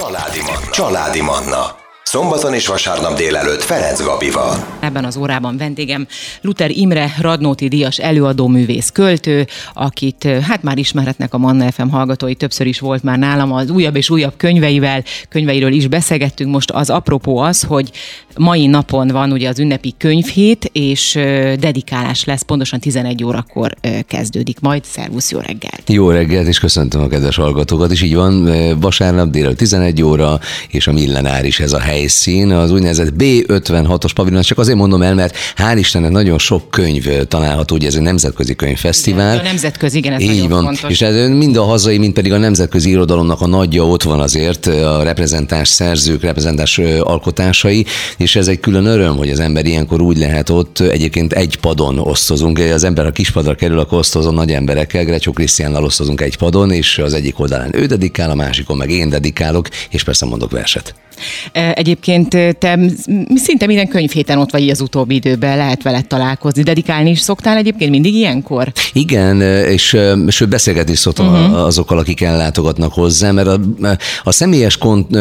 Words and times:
Családi 0.00 0.40
Manna. 0.40 0.70
Családi 0.70 1.20
Manna. 1.20 1.79
Szombaton 2.10 2.54
és 2.54 2.66
vasárnap 2.66 3.16
délelőtt 3.16 3.62
Ferenc 3.62 4.02
Gabival. 4.02 4.66
Ebben 4.80 5.04
az 5.04 5.16
órában 5.16 5.56
vendégem 5.56 6.06
Luther 6.40 6.70
Imre, 6.70 7.14
Radnóti 7.20 7.68
Díjas 7.68 7.98
előadó 7.98 8.46
művész 8.46 8.90
költő, 8.90 9.46
akit 9.74 10.28
hát 10.48 10.62
már 10.62 10.78
ismerhetnek 10.78 11.34
a 11.34 11.38
Manna 11.38 11.72
FM 11.72 11.88
hallgatói, 11.88 12.34
többször 12.34 12.66
is 12.66 12.78
volt 12.78 13.02
már 13.02 13.18
nálam 13.18 13.52
az 13.52 13.70
újabb 13.70 13.96
és 13.96 14.10
újabb 14.10 14.32
könyveivel, 14.36 15.04
könyveiről 15.28 15.72
is 15.72 15.86
beszélgettünk. 15.86 16.50
Most 16.50 16.70
az 16.70 16.90
apropó 16.90 17.38
az, 17.38 17.62
hogy 17.62 17.90
mai 18.36 18.66
napon 18.66 19.08
van 19.08 19.32
ugye 19.32 19.48
az 19.48 19.58
ünnepi 19.58 19.94
könyvhét, 19.98 20.70
és 20.72 21.12
dedikálás 21.58 22.24
lesz, 22.24 22.42
pontosan 22.42 22.80
11 22.80 23.24
órakor 23.24 23.74
kezdődik 24.06 24.60
majd. 24.60 24.84
Szervusz, 24.84 25.30
jó 25.30 25.38
reggelt! 25.38 25.82
Jó 25.86 26.10
reggelt, 26.10 26.46
és 26.46 26.58
köszöntöm 26.58 27.02
a 27.02 27.08
kedves 27.08 27.36
hallgatókat, 27.36 27.90
és 27.90 28.02
így 28.02 28.14
van, 28.14 28.50
vasárnap 28.80 29.30
délelőtt 29.30 29.58
11 29.58 30.02
óra, 30.02 30.38
és 30.68 30.86
a 30.86 30.92
millenáris 30.92 31.60
ez 31.60 31.72
a 31.72 31.78
hely 31.78 31.98
helyszín, 32.00 32.50
az 32.52 32.70
úgynevezett 32.70 33.12
B56-os 33.18 34.10
pavilon, 34.14 34.42
csak 34.42 34.58
azért 34.58 34.78
mondom 34.78 35.02
el, 35.02 35.14
mert 35.14 35.36
hál' 35.56 35.76
Istennek 35.78 36.10
nagyon 36.10 36.38
sok 36.38 36.70
könyv 36.70 37.06
található, 37.28 37.74
ugye 37.74 37.86
ez 37.86 37.94
egy 37.94 38.02
nemzetközi 38.02 38.54
könyvfesztivál. 38.54 39.32
Igen, 39.32 39.44
a 39.44 39.48
nemzetközi, 39.48 39.98
igen, 39.98 40.12
ez 40.12 40.20
Így 40.20 40.48
van. 40.48 40.64
fontos. 40.64 40.90
És 40.90 41.00
ez 41.00 41.28
mind 41.28 41.56
a 41.56 41.62
hazai, 41.62 41.98
mind 41.98 42.12
pedig 42.12 42.32
a 42.32 42.38
nemzetközi 42.38 42.90
irodalomnak 42.90 43.40
a 43.40 43.46
nagyja 43.46 43.86
ott 43.86 44.02
van 44.02 44.20
azért, 44.20 44.66
a 44.66 45.02
reprezentás 45.02 45.68
szerzők, 45.68 46.22
reprezentás 46.22 46.78
alkotásai, 47.00 47.86
és 48.16 48.36
ez 48.36 48.48
egy 48.48 48.60
külön 48.60 48.84
öröm, 48.86 49.16
hogy 49.16 49.30
az 49.30 49.40
ember 49.40 49.66
ilyenkor 49.66 50.00
úgy 50.00 50.18
lehet 50.18 50.48
ott, 50.48 50.78
egyébként 50.78 51.32
egy 51.32 51.56
padon 51.56 51.98
osztozunk. 51.98 52.58
Az 52.58 52.84
ember, 52.84 53.04
ha 53.04 53.10
kispadra 53.10 53.54
kerül, 53.54 53.78
akkor 53.78 53.98
osztozom 53.98 54.34
nagy 54.34 54.52
emberekkel, 54.52 55.04
Grecsó 55.04 55.32
Krisztiánnal 55.32 55.84
osztozunk 55.84 56.20
egy 56.20 56.36
padon, 56.36 56.70
és 56.70 56.98
az 56.98 57.14
egyik 57.14 57.38
oldalán 57.38 57.76
ő 57.76 57.86
dedikál, 57.86 58.30
a 58.30 58.34
másikon 58.34 58.76
meg 58.76 58.90
én 58.90 59.08
dedikálok, 59.08 59.68
és 59.90 60.02
persze 60.02 60.26
mondok 60.26 60.50
verset. 60.50 60.94
Egyébként 61.52 62.28
te 62.58 62.78
szinte 63.34 63.66
minden 63.66 63.88
könyvhéten 63.88 64.38
ott 64.38 64.50
vagy 64.50 64.68
az 64.68 64.80
utóbbi 64.80 65.14
időben, 65.14 65.56
lehet 65.56 65.82
veled 65.82 66.06
találkozni. 66.06 66.62
Dedikálni 66.62 67.10
is 67.10 67.20
szoktál 67.20 67.56
egyébként 67.56 67.90
mindig 67.90 68.14
ilyenkor? 68.14 68.72
Igen, 68.92 69.40
és 69.66 69.96
sőt 70.28 70.48
beszélgetni 70.48 70.92
is 70.92 70.98
szoktam 70.98 71.26
uh-huh. 71.26 71.64
azokkal, 71.64 71.98
akik 71.98 72.20
ellátogatnak 72.20 72.92
hozzá, 72.92 73.30
mert 73.30 73.48
a, 73.48 73.60
a 74.22 74.32
személyes 74.32 74.76
kont, 74.76 75.16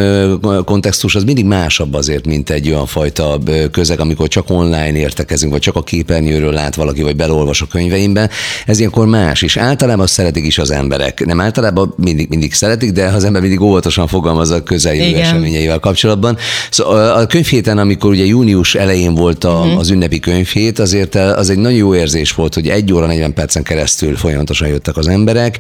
kontextus 0.65 1.15
az 1.15 1.23
mindig 1.23 1.45
másabb 1.45 1.93
azért, 1.93 2.25
mint 2.25 2.49
egy 2.49 2.67
olyan 2.69 2.85
fajta 2.85 3.37
közeg, 3.71 3.99
amikor 3.99 4.27
csak 4.27 4.49
online 4.49 4.97
értekezünk, 4.97 5.51
vagy 5.51 5.61
csak 5.61 5.75
a 5.75 5.83
képernyőről 5.83 6.53
lát 6.53 6.75
valaki, 6.75 7.01
vagy 7.01 7.15
belolvas 7.15 7.61
a 7.61 7.67
könyveimben. 7.67 8.29
Ez 8.65 8.77
ilyenkor 8.77 9.07
más, 9.07 9.41
és 9.41 9.57
általában 9.57 10.07
szeretik 10.07 10.45
is 10.45 10.57
az 10.57 10.71
emberek. 10.71 11.25
Nem 11.25 11.39
általában 11.39 11.93
mindig, 11.97 12.29
mindig 12.29 12.53
szeretik, 12.53 12.91
de 12.91 13.05
az 13.05 13.23
ember 13.23 13.41
mindig 13.41 13.61
óvatosan 13.61 14.07
fogalmaz 14.07 14.49
a 14.49 14.63
közeljövő 14.63 15.19
eseményeivel 15.19 15.79
kapcsolatban. 15.89 16.37
Szóval 16.69 17.11
a 17.11 17.25
könyvhéten, 17.25 17.77
amikor 17.77 18.11
ugye 18.11 18.25
június 18.25 18.75
elején 18.75 19.15
volt 19.15 19.43
a, 19.43 19.59
uh-huh. 19.59 19.79
az 19.79 19.89
ünnepi 19.89 20.19
könyvhét, 20.19 20.79
azért 20.79 21.15
az 21.15 21.49
egy 21.49 21.57
nagyon 21.57 21.77
jó 21.77 21.95
érzés 21.95 22.31
volt, 22.31 22.53
hogy 22.53 22.67
egy 22.67 22.93
óra 22.93 23.05
40 23.05 23.33
percen 23.33 23.63
keresztül 23.63 24.15
folyamatosan 24.15 24.67
jöttek 24.67 24.97
az 24.97 25.07
emberek. 25.07 25.57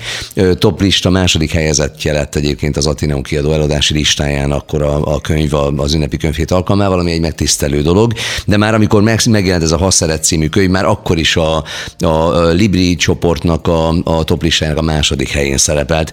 Top 0.53 0.81
lista 0.81 1.09
második 1.09 1.51
helyezettje 1.51 2.13
lett 2.13 2.35
egyébként 2.35 2.77
az 2.77 2.87
Ateneum 2.87 3.21
kiadó 3.21 3.51
eladási 3.51 3.93
listáján 3.93 4.51
akkor 4.51 4.81
a, 4.81 5.13
a 5.15 5.21
könyv 5.21 5.53
az 5.77 5.93
ünnepi 5.93 6.17
könyvhét 6.17 6.51
alkalmával, 6.51 6.99
ami 6.99 7.11
egy 7.11 7.19
megtisztelő 7.19 7.81
dolog. 7.81 8.13
De 8.45 8.57
már 8.57 8.73
amikor 8.73 9.01
meg, 9.01 9.19
megjelent 9.29 9.63
ez 9.63 9.71
a 9.71 9.77
Hasszeret 9.77 10.23
című 10.23 10.47
könyv, 10.47 10.69
már 10.69 10.85
akkor 10.85 11.17
is 11.17 11.35
a, 11.35 11.63
a 11.99 12.41
Libri 12.49 12.95
csoportnak 12.95 13.67
a, 13.67 13.89
a 14.03 14.23
top 14.23 14.43
listájának 14.43 14.81
a 14.81 14.85
második 14.85 15.29
helyén 15.29 15.57
szerepelt. 15.57 16.11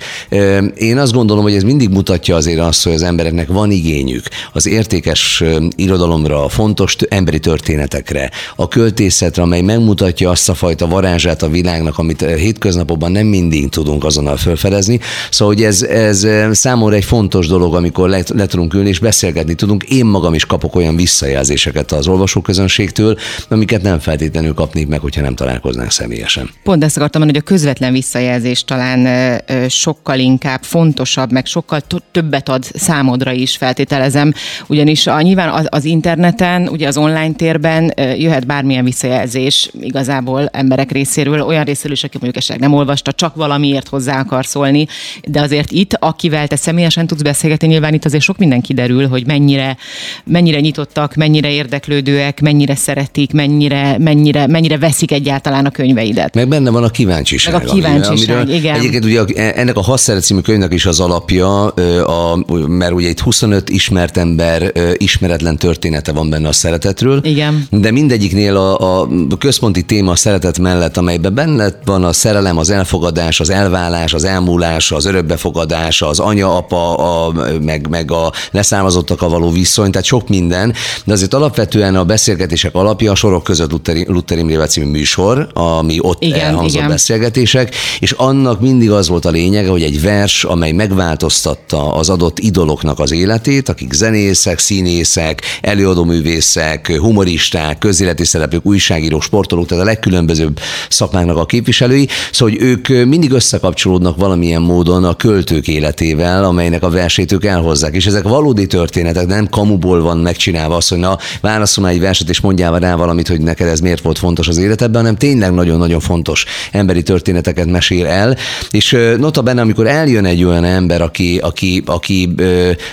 Én 0.77 0.99
azt 0.99 1.13
gondolom, 1.13 1.43
hogy 1.43 1.55
ez 1.55 1.63
mindig 1.63 1.89
mutatja 1.89 2.37
azért 2.37 2.61
azt, 2.61 2.85
hogy 2.85 2.95
az 2.95 3.03
embereknek 3.03 3.49
van 3.49 3.71
igényük 4.07 4.29
az 4.53 4.67
értékes 4.67 5.43
irodalomra, 5.77 6.45
a 6.45 6.49
fontos 6.49 6.97
emberi 7.09 7.39
történetekre, 7.39 8.31
a 8.57 8.69
költészetre, 8.69 9.43
amely 9.43 9.61
megmutatja 9.61 10.31
azt 10.31 10.49
a 10.49 10.55
fajta 10.55 10.87
varázsát 10.87 11.43
a 11.43 11.49
világnak, 11.49 11.99
amit 11.99 12.21
hétköznapokban 12.21 13.13
nem 13.13 13.27
mindig 13.27 13.69
tudunk 13.69 14.05
azonnal 14.05 14.37
felfedezni. 14.37 15.01
Szóval, 15.31 15.55
hogy 15.55 15.65
ez, 15.65 15.83
ez 15.83 16.27
számomra 16.53 16.95
egy 16.95 17.05
fontos 17.05 17.47
dolog, 17.47 17.75
amikor 17.75 18.09
le, 18.09 18.23
le 18.35 18.47
tudunk 18.47 18.75
ülni 18.75 18.89
és 18.89 18.99
beszélgetni 18.99 19.55
tudunk. 19.55 19.83
Én 19.83 20.05
magam 20.05 20.35
is 20.35 20.47
kapok 20.47 20.75
olyan 20.77 20.97
visszajelzéseket 20.97 21.93
az 21.93 22.07
olvasóközönségtől, 22.07 23.19
amiket 23.49 23.83
nem 23.83 23.99
feltétlenül 23.99 24.55
kapnék 24.55 24.87
meg, 24.87 25.01
hogyha 25.01 25.21
nem 25.21 25.35
találkoznánk 25.35 25.91
személyesen. 25.91 26.51
Pont 26.63 26.85
ezt 26.85 26.97
akartam 26.97 27.21
mondani, 27.21 27.45
hogy 27.45 27.49
a 27.49 27.57
közvetlen 27.57 27.93
visszajelzés 27.93 28.65
talán 28.65 29.41
sokkal 29.69 30.19
inkább 30.19 30.63
fontosabb, 30.63 31.33
meg 31.33 31.47
sokkal 31.47 31.81
többet 32.13 32.49
ad 32.49 32.65
számodra 32.75 33.33
is 33.33 33.57
feltételezem, 33.97 34.33
ugyanis 34.67 35.07
a, 35.07 35.21
nyilván 35.21 35.49
az, 35.49 35.67
az 35.69 35.85
interneten, 35.85 36.69
ugye 36.69 36.89
az 36.89 36.97
online 36.97 37.33
térben 37.33 37.93
jöhet 37.97 38.47
bármilyen 38.47 38.85
visszajelzés 38.85 39.71
igazából 39.81 40.49
emberek 40.53 40.93
részéről, 40.93 41.41
olyan 41.41 41.65
részéről 41.65 41.93
is, 41.93 42.05
aki 42.05 42.17
mondjuk 42.21 42.37
esetleg 42.37 42.69
nem 42.69 42.79
olvasta, 42.79 43.13
csak 43.13 43.35
valamiért 43.35 43.89
hozzá 43.89 44.21
akar 44.21 44.47
szólni, 44.47 44.87
de 45.25 45.41
azért 45.41 45.71
itt, 45.71 45.97
akivel 45.99 46.47
te 46.47 46.57
személyesen 46.57 47.07
tudsz 47.07 47.23
beszélgetni, 47.23 47.67
nyilván 47.67 47.95
itt 47.95 48.05
azért 48.05 48.23
sok 48.23 48.39
minden 48.39 48.61
kiderül, 48.61 49.09
hogy 49.09 49.27
mennyire, 49.27 49.77
mennyire 50.25 50.61
nyitottak, 50.61 51.15
mennyire 51.15 51.51
érdeklődőek, 51.51 52.41
mennyire 52.41 52.75
szeretik, 52.75 53.33
mennyire, 53.33 53.99
mennyire, 53.99 54.47
mennyire 54.47 54.79
veszik 54.79 55.13
egyáltalán 55.13 55.67
a 55.67 55.71
könyveidet. 55.71 56.35
Meg 56.35 56.49
benne 56.49 56.71
van 56.71 56.85
a 56.85 56.89
kíváncsiság. 56.89 57.53
Meg 57.53 57.69
a 57.69 57.73
kíváncsiság, 57.73 58.37
amiről, 58.37 58.55
igen. 58.55 58.75
Egyébként 58.75 59.05
ugye 59.05 59.25
ennek 59.53 59.77
a 59.77 59.83
Hasszeret 59.83 60.23
című 60.23 60.41
könyvnek 60.41 60.73
is 60.73 60.87
az 60.87 61.01
alapja, 61.01 61.67
a, 61.67 62.37
mert 62.67 62.93
ugye 62.93 63.09
itt 63.09 63.21
25 63.21 63.71
ismert 63.77 64.17
ember 64.17 64.73
ismeretlen 64.97 65.57
története 65.57 66.13
van 66.13 66.31
benne 66.31 66.49
a 66.49 66.53
szeretetről. 66.53 67.21
Igen. 67.23 67.67
De 67.71 67.91
mindegyiknél 67.91 68.57
a, 68.57 69.01
a 69.01 69.09
központi 69.39 69.83
téma 69.83 70.11
a 70.11 70.17
szeretet 70.17 70.59
mellett, 70.59 70.97
amelyben 70.97 71.35
benne 71.35 71.69
van 71.85 72.05
a 72.05 72.13
szerelem, 72.13 72.59
az 72.59 72.71
elfogadás, 72.71 73.41
az 73.41 73.51
elválás, 73.51 74.15
az 74.15 74.25
elmúlás, 74.25 74.93
az 74.93 75.05
örökbefogadás, 75.05 76.03
az 76.03 76.19
anya-apa, 76.19 76.95
a, 76.95 77.33
meg, 77.61 77.89
meg 77.89 78.11
a 78.11 78.33
leszármazottak 78.51 79.23
a 79.23 79.29
való 79.29 79.51
viszony, 79.51 79.91
tehát 79.91 80.07
sok 80.07 80.29
minden, 80.29 80.75
de 81.05 81.13
azért 81.13 81.35
alapvetően 81.35 81.95
a 81.95 82.05
beszélgetések 82.05 82.75
alapja 82.75 83.11
a 83.11 83.15
sorok 83.15 83.45
között 83.45 83.71
Luther, 83.71 84.07
Luther 84.07 84.39
Imre 84.39 84.67
című 84.67 84.91
műsor, 84.91 85.49
ami 85.53 85.99
ott 86.01 86.23
igen, 86.23 86.41
elhangzott 86.41 86.77
igen. 86.77 86.89
beszélgetések, 86.89 87.75
és 87.99 88.13
annak 88.13 88.61
mindig 88.61 88.91
az 88.91 89.09
volt 89.09 89.25
a 89.25 89.31
lényege, 89.31 89.69
hogy 89.69 89.83
egy 89.83 90.01
vers, 90.01 90.45
amely 90.45 90.73
megváltoztatta 90.73 91.95
az 91.95 92.09
adott 92.09 92.39
idoloknak 92.39 92.99
az 92.99 93.13
életét, 93.13 93.66
akik 93.69 93.93
zenészek, 93.93 94.59
színészek, 94.59 95.43
előadóművészek, 95.61 96.97
humoristák, 96.99 97.79
közéleti 97.79 98.25
szereplők, 98.25 98.67
újságírók, 98.67 99.23
sportolók, 99.23 99.67
tehát 99.67 99.85
a 99.85 99.87
legkülönbözőbb 99.87 100.61
szakmáknak 100.89 101.37
a 101.37 101.47
képviselői, 101.47 102.09
szóval 102.33 102.55
hogy 102.55 102.67
ők 102.67 103.07
mindig 103.07 103.31
összekapcsolódnak 103.31 104.17
valamilyen 104.17 104.63
módon 104.63 105.05
a 105.05 105.15
költők 105.15 105.69
életével, 105.69 106.45
amelynek 106.45 106.83
a 106.83 106.91
versét 106.91 107.33
ők 107.33 107.45
elhozzák. 107.45 107.95
És 107.95 108.07
ezek 108.07 108.23
valódi 108.23 108.67
történetek, 108.67 109.27
nem 109.27 109.49
kamuból 109.49 110.03
van 110.03 110.19
megcsinálva 110.19 110.77
az, 110.77 110.89
hogy 110.89 110.99
na, 110.99 111.19
válaszol 111.41 111.89
egy 111.89 112.01
verset, 112.01 112.29
és 112.29 112.41
mondjál 112.41 112.79
rá 112.79 112.95
valamit, 112.95 113.29
hogy 113.29 113.41
neked 113.41 113.69
ez 113.69 113.81
miért 113.81 114.03
volt 114.03 114.19
fontos 114.19 114.49
az 114.49 114.57
életedben, 114.57 115.01
hanem 115.01 115.17
tényleg 115.17 115.53
nagyon-nagyon 115.53 116.01
fontos 116.01 116.45
emberi 116.73 117.03
történeteket 117.03 117.67
mesél 117.67 118.07
el. 118.07 118.37
És 118.71 118.97
nota 119.19 119.43
benne, 119.43 119.61
amikor 119.61 119.87
eljön 119.87 120.25
egy 120.25 120.45
olyan 120.45 120.65
ember, 120.65 121.03
aki, 121.03 121.39
aki, 121.39 121.83
aki 121.87 122.35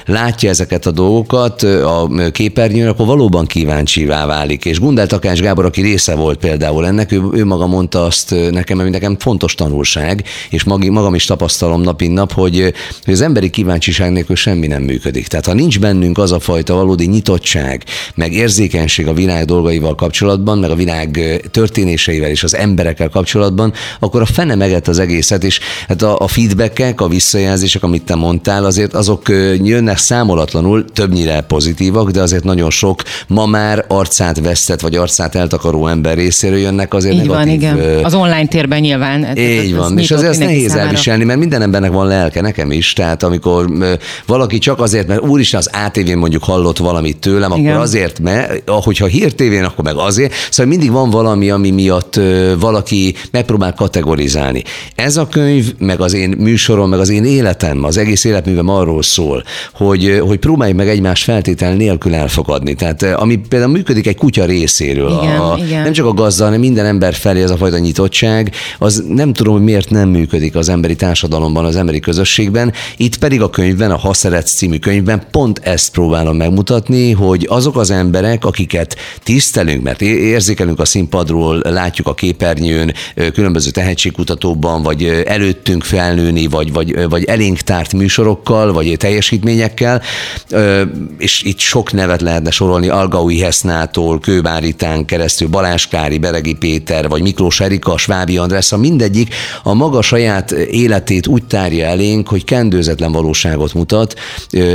látja 0.05 0.49
ezeket 0.49 0.62
a 0.71 0.91
dolgokat 0.91 1.63
a 1.63 2.09
képernyőn, 2.31 2.87
akkor 2.87 3.05
valóban 3.05 3.45
kíváncsivá 3.45 4.25
válik. 4.25 4.65
És 4.65 4.79
Gundel 4.79 5.07
Takács 5.07 5.39
Gábor, 5.39 5.65
aki 5.65 5.81
része 5.81 6.15
volt 6.15 6.39
például 6.39 6.85
ennek, 6.85 7.11
ő, 7.11 7.21
ő 7.31 7.45
maga 7.45 7.67
mondta 7.67 8.03
azt 8.03 8.35
nekem, 8.51 8.79
ami 8.79 8.89
nekem 8.89 9.17
fontos 9.19 9.55
tanulság, 9.55 10.23
és 10.49 10.63
magam 10.63 11.15
is 11.15 11.25
tapasztalom 11.25 11.81
nap 11.81 12.01
mint 12.01 12.15
nap, 12.15 12.31
hogy, 12.31 12.73
hogy 13.03 13.13
az 13.13 13.21
emberi 13.21 13.49
kíváncsiság 13.49 14.11
nélkül 14.11 14.35
semmi 14.35 14.67
nem 14.67 14.81
működik. 14.81 15.27
Tehát 15.27 15.45
ha 15.45 15.53
nincs 15.53 15.79
bennünk 15.79 16.17
az 16.17 16.31
a 16.31 16.39
fajta 16.39 16.73
valódi 16.73 17.05
nyitottság, 17.05 17.83
meg 18.15 18.33
érzékenység 18.33 19.07
a 19.07 19.13
világ 19.13 19.45
dolgaival 19.45 19.95
kapcsolatban, 19.95 20.57
meg 20.57 20.69
a 20.69 20.75
világ 20.75 21.41
történéseivel 21.51 22.29
és 22.29 22.43
az 22.43 22.55
emberekkel 22.55 23.09
kapcsolatban, 23.09 23.73
akkor 23.99 24.21
a 24.21 24.25
fene 24.25 24.55
meget 24.55 24.87
az 24.87 24.99
egészet, 24.99 25.43
és 25.43 25.59
hát 25.87 26.01
a, 26.01 26.19
a 26.19 26.27
feedbackek, 26.27 27.01
a 27.01 27.07
visszajelzések, 27.07 27.83
amit 27.83 28.03
te 28.03 28.15
mondtál, 28.15 28.65
azért 28.65 28.93
azok 28.93 29.29
jönnek 29.63 29.97
számolat 29.97 30.51
vitathatatlanul 30.53 30.85
többnyire 30.93 31.41
pozitívak, 31.41 32.09
de 32.09 32.21
azért 32.21 32.43
nagyon 32.43 32.69
sok 32.69 33.01
ma 33.27 33.45
már 33.45 33.85
arcát 33.87 34.39
vesztett, 34.39 34.79
vagy 34.81 34.95
arcát 34.95 35.35
eltakaró 35.35 35.87
ember 35.87 36.17
részéről 36.17 36.57
jönnek 36.57 36.93
azért 36.93 37.15
Így 37.15 37.27
van, 37.27 37.47
negatív 37.47 37.61
igen. 37.61 38.03
Az 38.05 38.13
online 38.13 38.45
térben 38.47 38.79
nyilván. 38.79 39.23
ez- 39.25 39.37
így 39.37 39.71
ez 39.71 39.77
van, 39.77 39.97
és 39.97 40.09
nyitott 40.09 40.17
azért 40.17 40.31
ezt 40.31 40.39
nehéz 40.39 40.67
számára. 40.67 40.85
elviselni, 40.87 41.23
mert 41.23 41.39
minden 41.39 41.61
embernek 41.61 41.91
van 41.91 42.07
lelke, 42.07 42.41
nekem 42.41 42.71
is. 42.71 42.93
Tehát 42.93 43.23
amikor 43.23 43.65
valaki 44.25 44.57
csak 44.57 44.79
azért, 44.79 45.07
mert 45.07 45.21
úristen 45.21 45.59
az 45.59 45.69
ATV-n 45.85 46.17
mondjuk 46.17 46.43
hallott 46.43 46.77
valamit 46.77 47.17
tőlem, 47.17 47.51
Igen. 47.51 47.71
akkor 47.71 47.81
azért, 47.83 48.19
mert 48.19 48.69
hogyha 48.69 49.05
hírtévén, 49.05 49.63
akkor 49.63 49.83
meg 49.83 49.95
azért. 49.97 50.33
Szóval 50.49 50.65
mindig 50.71 50.91
van 50.91 51.09
valami, 51.09 51.49
ami 51.49 51.69
miatt 51.71 52.19
valaki 52.59 53.15
megpróbál 53.31 53.73
kategorizálni. 53.73 54.63
Ez 54.95 55.17
a 55.17 55.27
könyv, 55.27 55.73
meg 55.77 56.01
az 56.01 56.13
én 56.13 56.35
műsorom, 56.37 56.89
meg 56.89 56.99
az 56.99 57.09
én 57.09 57.23
életem, 57.25 57.83
az 57.83 57.97
egész 57.97 58.23
életművem 58.23 58.69
arról 58.69 59.03
szól, 59.03 59.43
hogy, 59.73 60.21
hogy 60.27 60.39
próbáljuk 60.43 60.77
meg 60.77 60.89
egymás 60.89 61.23
feltétel 61.23 61.73
nélkül 61.73 62.15
elfogadni. 62.15 62.73
Tehát 62.73 63.01
ö, 63.01 63.13
ami 63.15 63.35
például 63.35 63.71
működik 63.71 64.07
egy 64.07 64.15
kutya 64.15 64.45
részéről, 64.45 65.19
Igen, 65.21 65.39
a, 65.39 65.57
igen. 65.57 65.83
nem 65.83 65.91
csak 65.91 66.05
a 66.05 66.13
gazda, 66.13 66.43
hanem 66.43 66.59
minden 66.59 66.85
ember 66.85 67.13
felé 67.13 67.41
ez 67.41 67.49
a 67.49 67.57
fajta 67.57 67.77
nyitottság, 67.77 68.51
az 68.77 69.03
nem 69.07 69.33
tudom, 69.33 69.53
hogy 69.53 69.63
miért 69.63 69.89
nem 69.89 70.09
működik 70.09 70.55
az 70.55 70.69
emberi 70.69 70.95
társadalomban, 70.95 71.65
az 71.65 71.75
emberi 71.75 71.99
közösségben. 71.99 72.73
Itt 72.97 73.17
pedig 73.17 73.41
a 73.41 73.49
könyvben, 73.49 73.91
a 73.91 73.97
Ha 73.97 74.13
szeretsz 74.13 74.53
című 74.53 74.77
könyvben 74.77 75.23
pont 75.31 75.59
ezt 75.63 75.91
próbálom 75.91 76.37
megmutatni, 76.37 77.11
hogy 77.11 77.47
azok 77.49 77.77
az 77.77 77.91
emberek, 77.91 78.45
akiket 78.45 78.95
tisztelünk, 79.23 79.83
mert 79.83 80.01
érzékelünk 80.01 80.79
a 80.79 80.85
színpadról, 80.85 81.61
látjuk 81.63 82.07
a 82.07 82.13
képernyőn, 82.13 82.93
különböző 83.33 83.69
tehetségkutatóban, 83.69 84.81
vagy 84.81 85.23
előttünk 85.25 85.83
felnőni, 85.83 86.47
vagy, 86.47 86.73
vagy, 86.73 87.09
vagy 87.09 87.23
elénk 87.23 87.57
tárt 87.59 87.93
műsorokkal, 87.93 88.73
vagy 88.73 88.95
teljesítményekkel, 88.97 90.01
és 91.17 91.43
itt 91.43 91.59
sok 91.59 91.91
nevet 91.91 92.21
lehetne 92.21 92.51
sorolni, 92.51 92.87
Algaui 92.87 93.39
Hesznától, 93.39 94.19
Kőbárítán 94.19 95.05
keresztül, 95.05 95.47
Balázs 95.47 95.87
Kári, 95.87 96.17
Beregi 96.17 96.53
Péter, 96.53 97.07
vagy 97.07 97.21
Miklós 97.21 97.59
Erika, 97.59 97.97
Svábi 97.97 98.37
Andrásza, 98.37 98.77
mindegyik 98.77 99.35
a 99.63 99.73
maga 99.73 100.01
saját 100.01 100.51
életét 100.51 101.27
úgy 101.27 101.43
tárja 101.43 101.85
elénk, 101.85 102.27
hogy 102.27 102.43
kendőzetlen 102.43 103.11
valóságot 103.11 103.73
mutat, 103.73 104.19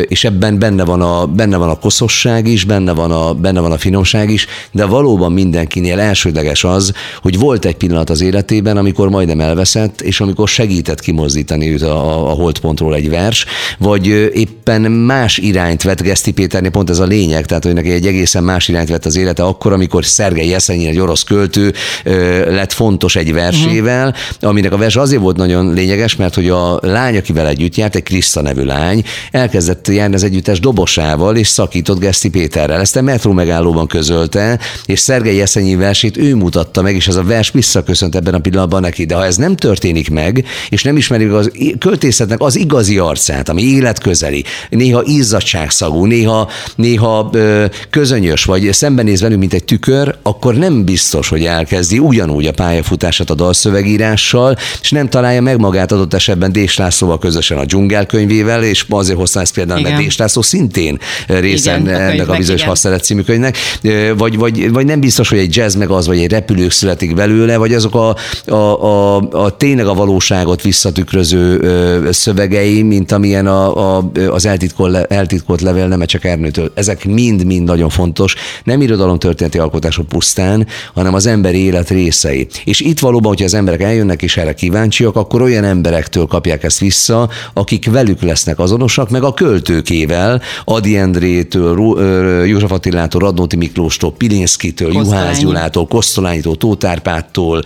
és 0.02 0.25
ebben 0.25 0.58
benne 0.58 0.84
van 0.84 1.00
a, 1.00 1.26
benne 1.26 1.56
van 1.56 1.70
a 1.70 1.78
koszosság 1.78 2.46
is, 2.46 2.64
benne 2.64 2.93
van 2.93 3.10
a, 3.10 3.34
benne 3.34 3.60
van 3.60 3.72
a 3.72 3.78
finomság 3.78 4.31
is, 4.31 4.46
de 4.72 4.84
valóban 4.84 5.32
mindenkinél 5.32 6.00
elsődleges 6.00 6.64
az, 6.64 6.93
hogy 7.22 7.38
volt 7.38 7.64
egy 7.64 7.76
pillanat 7.76 8.10
az 8.10 8.20
életében, 8.20 8.76
amikor 8.76 9.08
majdnem 9.08 9.40
elveszett, 9.40 10.00
és 10.00 10.20
amikor 10.20 10.49
segített 10.49 11.00
kimozdítani 11.00 11.72
őt 11.72 11.82
a, 11.82 12.08
a, 12.08 12.31
a 12.31 12.34
holdpontról 12.34 12.94
egy 12.94 13.10
vers, 13.10 13.44
vagy 13.78 14.06
éppen 14.34 14.82
más 14.82 15.38
irányt 15.49 15.83
vett 15.83 16.03
Geszti 16.03 16.33
Péternél, 16.33 16.71
pont 16.71 16.91
ez 16.91 16.99
a 16.99 17.05
lényeg, 17.05 17.47
tehát 17.47 17.65
hogy 17.65 17.73
neki 17.73 17.91
egy 17.91 18.06
egészen 18.06 18.45
más 18.45 18.69
irányt 18.69 18.89
vett 18.89 19.05
az 19.05 19.17
élete 19.17 19.43
akkor, 19.43 19.73
amikor 19.73 20.05
Szergei 20.05 20.49
Jeszenyi, 20.49 20.87
egy 20.87 20.99
orosz 20.99 21.23
költő 21.23 21.73
lett 22.49 22.73
fontos 22.73 23.17
egy 23.17 23.33
versével, 23.33 24.15
aminek 24.41 24.73
a 24.73 24.77
vers 24.77 24.97
azért 24.97 25.23
volt 25.23 25.37
nagyon 25.37 25.73
lényeges, 25.73 26.17
mert 26.17 26.35
hogy 26.35 26.49
a 26.49 26.79
lány, 26.83 27.17
akivel 27.17 27.47
együtt 27.49 27.77
járt, 27.77 27.95
egy 27.95 28.03
Kriszta 28.03 28.43
nevű 28.43 28.62
lány, 28.62 29.03
elkezdett 29.31 29.89
járni 29.89 30.15
az 30.15 30.23
együttes 30.23 30.61
dobosával, 30.61 31.37
és 31.37 31.49
szakított 31.49 31.99
Geszti 31.99 32.29
Péterrel. 32.29 32.81
Ezt 32.81 32.97
a 32.97 33.03
metró 33.03 33.33
megállóban 33.33 33.87
közölte, 33.87 34.59
és 34.87 35.01
Szergei 35.01 35.37
Jeszenyi 35.37 35.75
versét 35.75 36.17
ő 36.17 36.35
mutatta 36.35 36.83
meg, 36.83 36.94
és 36.94 37.09
ez 37.09 37.17
a 37.17 37.23
vers 37.23 37.51
visszaköszönt 37.51 38.17
ebben 38.17 38.35
a 38.35 38.39
pillanatban 38.39 38.81
neki. 38.81 39.05
De 39.05 39.15
ha 39.15 39.25
ez 39.25 39.37
nem 39.37 39.56
történik 39.56 40.11
meg, 40.11 40.44
és 40.69 40.83
nem 40.83 40.97
ismerik 40.97 41.33
az 41.33 41.51
költészetnek 41.79 42.41
az 42.41 42.56
igazi 42.56 42.99
arcát, 42.99 43.49
ami 43.49 43.62
életközeli, 43.62 44.44
néha 44.71 45.03
izzadságszagú, 45.38 46.05
néha, 46.05 46.49
néha 46.75 47.31
közönyös, 47.90 48.44
vagy 48.44 48.73
szembenéz 48.73 49.20
velünk, 49.20 49.40
mint 49.40 49.52
egy 49.52 49.64
tükör, 49.64 50.17
akkor 50.23 50.55
nem 50.55 50.85
biztos, 50.85 51.29
hogy 51.29 51.44
elkezdi 51.44 51.99
ugyanúgy 51.99 52.46
a 52.46 52.52
pályafutását 52.52 53.31
a 53.31 53.35
dalszövegírással, 53.35 54.56
és 54.81 54.90
nem 54.90 55.08
találja 55.08 55.43
meg 55.43 55.58
magát 55.58 55.93
adott 55.93 56.14
esetben 56.14 56.52
Dés 56.52 56.76
Lászlóval 56.76 57.19
közösen 57.19 57.58
a 57.58 57.64
dzsungel 57.64 58.06
könyvével, 58.06 58.64
és 58.64 58.85
azért 58.88 59.19
hoztam 59.19 59.43
ezt 59.43 59.55
például, 59.55 59.81
mert 59.81 59.94
Igen. 59.94 60.05
Dés 60.05 60.17
László 60.17 60.43
szintén 60.43 60.99
része 61.26 61.79
Igen, 61.79 61.87
a 61.87 61.91
ennek 61.91 62.12
a 62.12 62.17
könyvnek, 62.17 62.38
bizonyos. 62.38 62.62
Haszeret 62.62 63.05
című 63.05 63.23
könyvnek, 63.23 63.56
vagy, 64.17 64.37
vagy, 64.37 64.70
vagy 64.70 64.87
nem 64.87 65.00
biztos, 65.00 65.29
hogy 65.29 65.38
egy 65.38 65.56
jazz 65.56 65.75
meg 65.75 65.91
az, 65.91 66.06
vagy 66.06 66.19
egy 66.19 66.31
repülők 66.31 66.70
születik 66.70 67.14
belőle, 67.14 67.56
vagy 67.56 67.75
azok 67.75 67.94
a, 67.94 68.17
a, 68.46 68.55
a, 68.55 69.17
a 69.17 69.56
tényleg 69.56 69.87
a 69.87 69.94
valóságot 69.94 70.62
visszatükröző 70.62 71.61
szövegei, 72.12 72.82
mint 72.82 73.12
amilyen 73.12 73.46
a, 73.46 73.96
a, 73.96 74.11
az 74.31 74.46
eltitkolt, 74.46 74.93
le- 74.93 75.06
eltitkolt 75.19 75.61
levél 75.61 75.87
Nemecsek 75.87 76.25
Ernőtől. 76.25 76.73
Ezek 76.75 77.05
mind-mind 77.05 77.65
nagyon 77.65 77.88
fontos. 77.88 78.35
Nem 78.65 78.81
irodalomtörténeti 78.81 79.59
alkotások 79.59 80.06
pusztán, 80.09 80.67
hanem 80.94 81.15
az 81.15 81.26
emberi 81.26 81.59
élet 81.59 81.91
részei. 81.91 82.47
És 82.65 82.81
itt 82.81 82.99
valóban, 82.99 83.29
hogyha 83.29 83.44
az 83.44 83.55
emberek 83.55 83.82
eljönnek 83.82 84.23
és 84.23 84.37
erre 84.37 84.55
kíváncsiak, 84.55 85.17
akkor 85.17 85.43
olyan 85.43 85.65
emberektől 85.65 86.26
kapják 86.26 86.65
ezt 86.65 86.79
vissza, 86.79 87.29
akik 87.53 87.91
velük 87.91 88.23
lesznek 88.23 88.59
azonosak, 88.59 89.11
meg 89.11 89.23
a 89.23 89.35
költőkével, 89.35 90.43
Adi 90.65 90.97
Endrétől, 90.97 91.76
József 92.47 92.73
Attilától, 92.73 93.20
Radnóti 93.20 93.56
Miklóstól, 93.56 94.12
Pilinszkitől. 94.12 94.93
Juhász 94.93 95.38
Gyulától, 95.38 95.87
Kosztolányitól, 95.87 96.56
Tótárpáttól, 96.56 97.62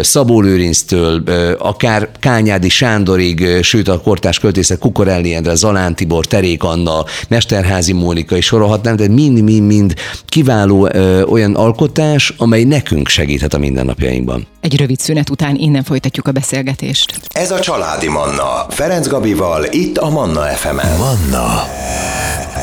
Szabó 0.00 0.40
Lőrinctől, 0.40 1.22
akár 1.58 2.08
Kányádi 2.20 2.68
Sándorig, 2.68 3.46
sőt 3.62 3.88
a 3.88 4.00
kortás 4.00 4.38
költészet 4.38 4.78
Kukorelli 4.78 5.34
Endre, 5.34 5.54
Zalán 5.54 5.94
Tibor, 5.94 6.26
Terék 6.26 6.62
Anna, 6.62 6.87
Mesterházi 7.28 7.92
Mónika 7.92 8.36
és 8.36 8.44
sorolhatnám, 8.44 8.96
de 8.96 9.08
mind-mind-mind 9.08 9.94
kiváló 10.26 10.88
ö, 10.92 11.22
olyan 11.22 11.54
alkotás, 11.54 12.34
amely 12.36 12.64
nekünk 12.64 13.08
segíthet 13.08 13.54
a 13.54 13.58
mindennapjainkban. 13.58 14.46
Egy 14.60 14.76
rövid 14.76 14.98
szünet 14.98 15.30
után 15.30 15.54
innen 15.56 15.82
folytatjuk 15.82 16.26
a 16.26 16.32
beszélgetést. 16.32 17.20
Ez 17.28 17.50
a 17.50 17.60
Családi 17.60 18.08
Manna. 18.08 18.66
Ferenc 18.68 19.06
Gabival, 19.06 19.64
itt 19.70 19.98
a 19.98 20.08
Manna 20.08 20.40
FM-en. 20.40 20.98
Manna 20.98 21.66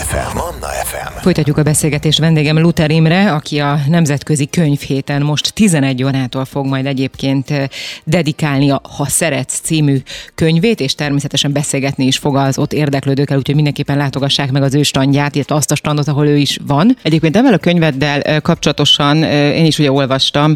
FM. 0.07 0.44
Manna 0.65 0.83
FM. 0.85 1.21
Folytatjuk 1.21 1.57
a 1.57 1.63
beszélgetést 1.63 2.19
vendégem 2.19 2.59
Luther 2.59 2.91
Imre, 2.91 3.31
aki 3.31 3.59
a 3.59 3.79
Nemzetközi 3.87 4.45
Könyvhéten 4.45 5.21
most 5.21 5.53
11 5.53 6.03
órától 6.03 6.45
fog 6.45 6.65
majd 6.65 6.85
egyébként 6.85 7.51
eh, 7.51 7.67
dedikálni 8.03 8.69
a 8.69 8.81
Ha 8.97 9.05
Szeretsz 9.07 9.59
című 9.59 9.97
könyvét, 10.35 10.79
és 10.79 10.95
természetesen 10.95 11.51
beszélgetni 11.51 12.05
is 12.05 12.17
fog 12.17 12.35
az 12.35 12.57
ott 12.57 12.73
érdeklődőkkel, 12.73 13.37
úgyhogy 13.37 13.55
mindenképpen 13.55 13.97
látogassák 13.97 14.51
meg 14.51 14.63
az 14.63 14.73
ő 14.73 14.83
standját, 14.83 15.35
illetve 15.35 15.55
azt 15.55 15.71
a 15.71 15.75
standot, 15.75 16.07
ahol 16.07 16.27
ő 16.27 16.37
is 16.37 16.59
van. 16.67 16.97
Egyébként 17.01 17.35
ezzel 17.37 17.53
a 17.53 17.57
könyveddel 17.57 18.21
eh, 18.21 18.39
kapcsolatosan 18.39 19.23
eh, 19.23 19.57
én 19.57 19.65
is 19.65 19.79
ugye 19.79 19.91
olvastam, 19.91 20.55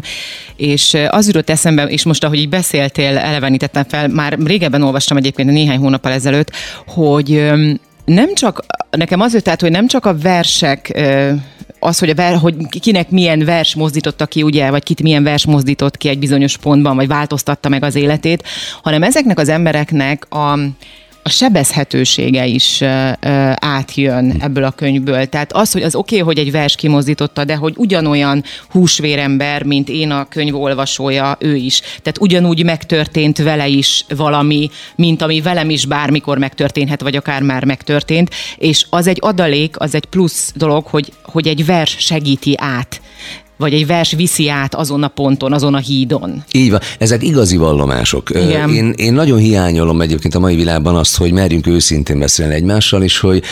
és 0.56 0.96
az 1.08 1.26
jutott 1.26 1.50
eszembe, 1.50 1.84
és 1.84 2.04
most 2.04 2.24
ahogy 2.24 2.38
így 2.38 2.48
beszéltél, 2.48 3.18
elevenítettem 3.18 3.84
fel, 3.88 4.08
már 4.08 4.38
régebben 4.44 4.82
olvastam 4.82 5.16
egyébként 5.16 5.50
néhány 5.50 5.78
hónappal 5.78 6.12
ezelőtt, 6.12 6.52
hogy 6.86 7.50
nem 8.14 8.34
csak, 8.34 8.64
nekem 8.90 9.20
az 9.20 9.32
jött 9.32 9.48
át, 9.48 9.60
hogy 9.60 9.70
nem 9.70 9.86
csak 9.86 10.06
a 10.06 10.18
versek, 10.18 11.00
az, 11.78 11.98
hogy, 11.98 12.10
a 12.10 12.14
ver, 12.14 12.36
hogy 12.36 12.54
kinek 12.80 13.10
milyen 13.10 13.44
vers 13.44 13.74
mozdította 13.74 14.26
ki, 14.26 14.42
ugye, 14.42 14.70
vagy 14.70 14.82
kit 14.82 15.02
milyen 15.02 15.22
vers 15.22 15.46
mozdított 15.46 15.96
ki 15.96 16.08
egy 16.08 16.18
bizonyos 16.18 16.56
pontban, 16.56 16.96
vagy 16.96 17.06
változtatta 17.06 17.68
meg 17.68 17.84
az 17.84 17.94
életét, 17.94 18.48
hanem 18.82 19.02
ezeknek 19.02 19.38
az 19.38 19.48
embereknek 19.48 20.34
a, 20.34 20.58
a 21.30 21.32
sebezhetősége 21.32 22.46
is 22.46 22.82
átjön 23.54 24.36
ebből 24.40 24.64
a 24.64 24.70
könyvből. 24.70 25.26
Tehát 25.26 25.52
az, 25.52 25.72
hogy 25.72 25.82
az 25.82 25.94
oké, 25.94 26.20
okay, 26.20 26.26
hogy 26.26 26.46
egy 26.46 26.52
vers 26.52 26.74
kimozdította, 26.74 27.44
de 27.44 27.54
hogy 27.54 27.74
ugyanolyan 27.76 28.44
húsvérember, 28.70 29.62
mint 29.62 29.88
én 29.88 30.10
a 30.10 30.24
könyv 30.24 30.56
olvasója, 30.56 31.36
ő 31.40 31.56
is. 31.56 31.80
Tehát 31.80 32.20
ugyanúgy 32.20 32.64
megtörtént 32.64 33.38
vele 33.38 33.66
is 33.66 34.04
valami, 34.08 34.70
mint 34.96 35.22
ami 35.22 35.40
velem 35.40 35.70
is 35.70 35.86
bármikor 35.86 36.38
megtörténhet, 36.38 37.00
vagy 37.00 37.16
akár 37.16 37.42
már 37.42 37.64
megtörtént, 37.64 38.30
és 38.56 38.86
az 38.90 39.06
egy 39.06 39.18
adalék, 39.20 39.74
az 39.78 39.94
egy 39.94 40.04
plusz 40.06 40.52
dolog, 40.56 40.86
hogy, 40.86 41.12
hogy 41.22 41.48
egy 41.48 41.66
vers 41.66 41.96
segíti 41.98 42.54
át 42.56 43.00
vagy 43.60 43.72
egy 43.72 43.86
vers 43.86 44.12
viszi 44.12 44.48
át 44.48 44.74
azon 44.74 45.02
a 45.02 45.08
ponton, 45.08 45.52
azon 45.52 45.74
a 45.74 45.78
hídon. 45.78 46.44
Így 46.52 46.70
van, 46.70 46.80
ezek 46.98 47.22
igazi 47.22 47.56
vallomások. 47.56 48.30
Igen. 48.30 48.70
Én, 48.70 48.92
én 48.96 49.12
nagyon 49.12 49.38
hiányolom 49.38 50.00
egyébként 50.00 50.34
a 50.34 50.38
mai 50.38 50.54
világban 50.54 50.96
azt, 50.96 51.16
hogy 51.16 51.32
merjünk 51.32 51.66
őszintén 51.66 52.18
beszélni 52.18 52.54
egymással, 52.54 53.02
és 53.02 53.18
hogy 53.18 53.42